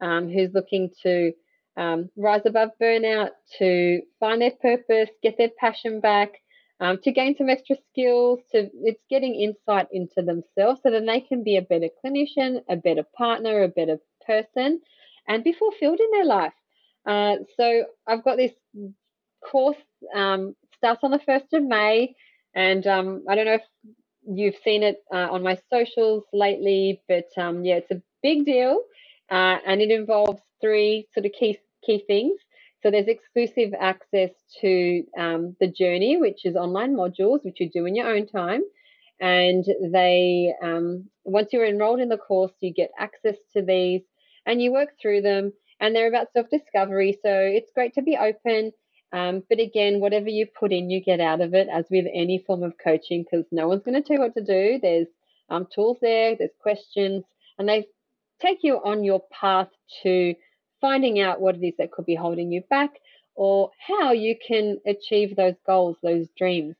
[0.00, 1.32] um, who's looking to
[1.76, 6.32] um, rise above burnout, to find their purpose, get their passion back,
[6.80, 8.40] um, to gain some extra skills.
[8.52, 12.76] To it's getting insight into themselves so that they can be a better clinician, a
[12.76, 14.80] better partner, a better person,
[15.26, 16.52] and be fulfilled in their life.
[17.06, 18.52] Uh, so I've got this
[19.48, 19.76] course
[20.14, 22.14] um, starts on the first of May,
[22.54, 23.94] and um, I don't know if
[24.26, 28.80] you've seen it uh, on my socials lately, but um, yeah, it's a big deal
[29.30, 32.38] uh, and it involves three sort of key key things.
[32.82, 34.30] So there's exclusive access
[34.60, 38.62] to um, the journey, which is online modules, which you do in your own time.
[39.20, 44.02] and they um, once you're enrolled in the course, you get access to these,
[44.46, 45.52] and you work through them.
[45.80, 48.72] And they're about self discovery, so it's great to be open.
[49.12, 52.38] Um, but again, whatever you put in, you get out of it, as with any
[52.46, 54.78] form of coaching, because no one's going to tell you what to do.
[54.80, 55.08] There's
[55.50, 57.24] um, tools there, there's questions,
[57.58, 57.86] and they
[58.40, 59.68] take you on your path
[60.02, 60.34] to
[60.80, 62.90] finding out what it is that could be holding you back
[63.34, 66.74] or how you can achieve those goals, those dreams.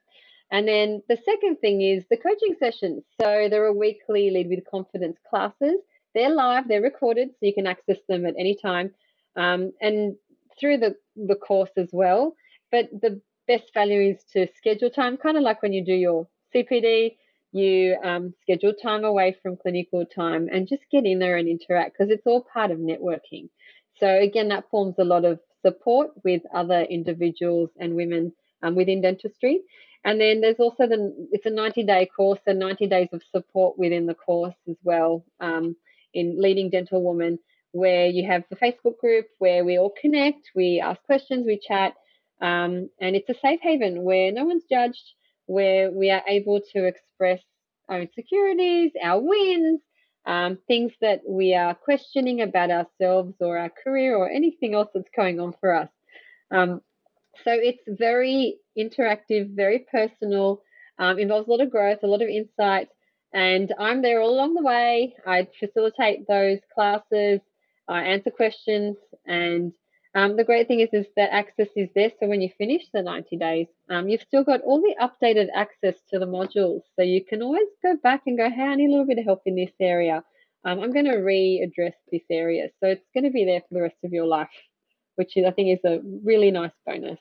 [0.51, 3.05] And then the second thing is the coaching sessions.
[3.21, 5.81] So there are weekly Lead with Confidence classes.
[6.15, 8.93] They're live, they're recorded, so you can access them at any time
[9.37, 10.17] um, and
[10.59, 12.35] through the, the course as well.
[12.73, 16.27] But the best value is to schedule time, kind of like when you do your
[16.55, 17.17] CPD,
[17.53, 21.97] you um, schedule time away from clinical time and just get in there and interact
[21.97, 23.49] because it's all part of networking.
[23.99, 29.01] So, again, that forms a lot of support with other individuals and women um, within
[29.01, 29.63] dentistry.
[30.05, 33.79] And then there's also the it's a 90 day course, so 90 days of support
[33.79, 35.77] within the course as well um,
[36.15, 37.39] in leading dental woman,
[37.73, 41.95] where you have the Facebook group where we all connect, we ask questions, we chat,
[42.41, 45.13] um, and it's a safe haven where no one's judged,
[45.49, 47.41] where we are able to express
[47.89, 49.81] our insecurities, our wins,
[50.27, 55.09] um, things that we are questioning about ourselves or our career or anything else that's
[55.17, 55.89] going on for us.
[56.51, 56.83] Um,
[57.45, 60.63] so it's very interactive, very personal,
[60.99, 62.89] um, involves a lot of growth, a lot of insight,
[63.33, 65.15] and I'm there all along the way.
[65.27, 67.41] I facilitate those classes,
[67.89, 68.97] I answer questions,
[69.27, 69.73] and
[70.15, 72.11] um, the great thing is, is that access is there.
[72.19, 75.97] So when you finish the 90 days, um, you've still got all the updated access
[76.11, 76.83] to the modules.
[76.97, 79.25] So you can always go back and go, hey, I need a little bit of
[79.25, 80.25] help in this area.
[80.65, 82.69] Um, I'm going to readdress this area.
[82.81, 84.49] So it's going to be there for the rest of your life,
[85.17, 87.19] which is, I think is a really nice bonus.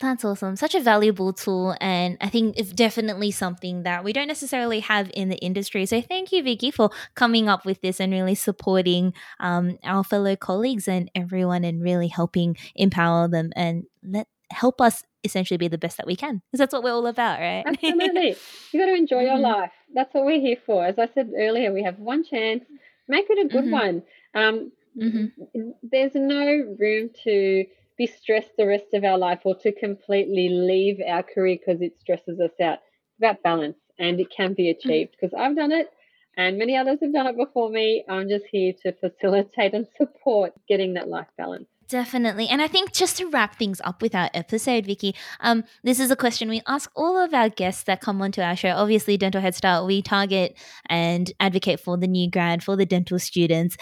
[0.00, 0.56] That's awesome.
[0.56, 1.76] Such a valuable tool.
[1.80, 5.86] And I think it's definitely something that we don't necessarily have in the industry.
[5.86, 10.36] So thank you, Vicky, for coming up with this and really supporting um, our fellow
[10.36, 15.78] colleagues and everyone and really helping empower them and let help us essentially be the
[15.78, 16.42] best that we can.
[16.50, 17.64] Because that's what we're all about, right?
[17.66, 18.36] Absolutely.
[18.72, 19.26] you got to enjoy mm-hmm.
[19.26, 19.72] your life.
[19.94, 20.84] That's what we're here for.
[20.84, 22.64] As I said earlier, we have one chance.
[23.08, 23.70] Make it a good mm-hmm.
[23.70, 24.02] one.
[24.34, 25.70] Um, mm-hmm.
[25.82, 26.46] There's no
[26.78, 27.64] room to
[28.02, 31.94] be stressed the rest of our life or to completely leave our career because it
[32.00, 32.78] stresses us out.
[32.78, 35.88] It's about balance and it can be achieved because I've done it
[36.36, 38.04] and many others have done it before me.
[38.08, 41.68] I'm just here to facilitate and support getting that life balance.
[41.88, 42.48] Definitely.
[42.48, 46.10] And I think just to wrap things up with our episode, Vicky, um, this is
[46.10, 48.70] a question we ask all of our guests that come onto our show.
[48.70, 53.18] Obviously, Dental Head Start, we target and advocate for the new grad, for the dental
[53.18, 53.76] students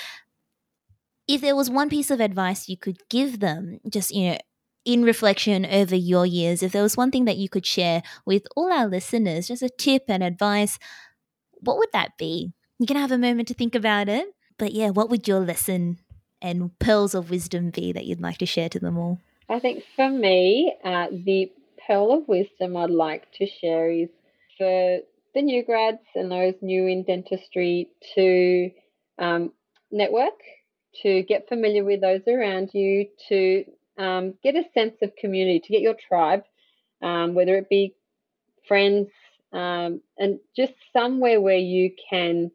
[1.31, 4.39] if there was one piece of advice you could give them, just, you know,
[4.85, 8.43] in reflection over your years, if there was one thing that you could share with
[8.57, 10.77] all our listeners, just a tip and advice,
[11.61, 12.53] what would that be?
[12.81, 14.27] You can have a moment to think about it.
[14.59, 15.99] But yeah, what would your lesson
[16.43, 19.21] and pearls of wisdom be that you'd like to share to them all?
[19.49, 21.53] I think for me, uh, the
[21.87, 24.09] pearl of wisdom I'd like to share is
[24.59, 24.99] for
[25.35, 28.71] the new grads and those new in dentistry to
[29.19, 29.53] um,
[29.93, 30.35] network
[31.03, 33.65] to get familiar with those around you, to
[33.99, 36.45] um, get a sense of community, to get your tribe,
[37.03, 37.95] um, whether it be
[38.67, 39.09] friends,
[39.53, 42.51] um, and just somewhere where you can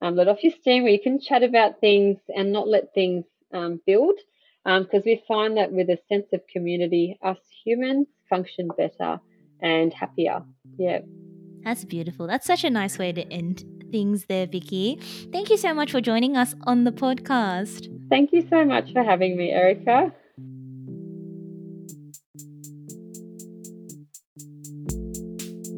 [0.00, 3.24] um, let off your steam, where you can chat about things and not let things
[3.52, 4.18] um, build.
[4.64, 9.20] Because um, we find that with a sense of community, us humans function better
[9.60, 10.42] and happier.
[10.76, 10.98] Yeah.
[11.64, 12.26] That's beautiful.
[12.26, 15.00] That's such a nice way to end things there, Vicky.
[15.32, 17.88] Thank you so much for joining us on the podcast.
[18.08, 20.12] Thank you so much for having me, Erica.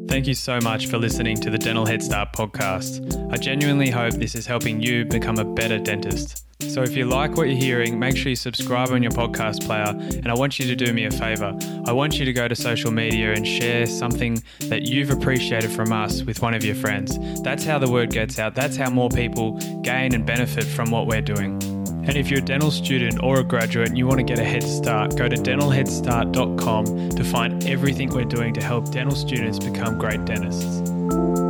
[0.09, 3.32] Thank you so much for listening to the Dental Head Start podcast.
[3.32, 6.49] I genuinely hope this is helping you become a better dentist.
[6.69, 9.89] So if you like what you're hearing, make sure you subscribe on your podcast player.
[9.89, 11.57] And I want you to do me a favor.
[11.87, 15.93] I want you to go to social media and share something that you've appreciated from
[15.93, 17.19] us with one of your friends.
[17.43, 18.55] That's how the word gets out.
[18.55, 21.61] That's how more people gain and benefit from what we're doing.
[22.07, 24.45] And if you're a dental student or a graduate and you want to get a
[24.45, 29.99] head start, go to dentalheadstart.com to find everything we're doing to help dental students become
[29.99, 31.49] great dentists.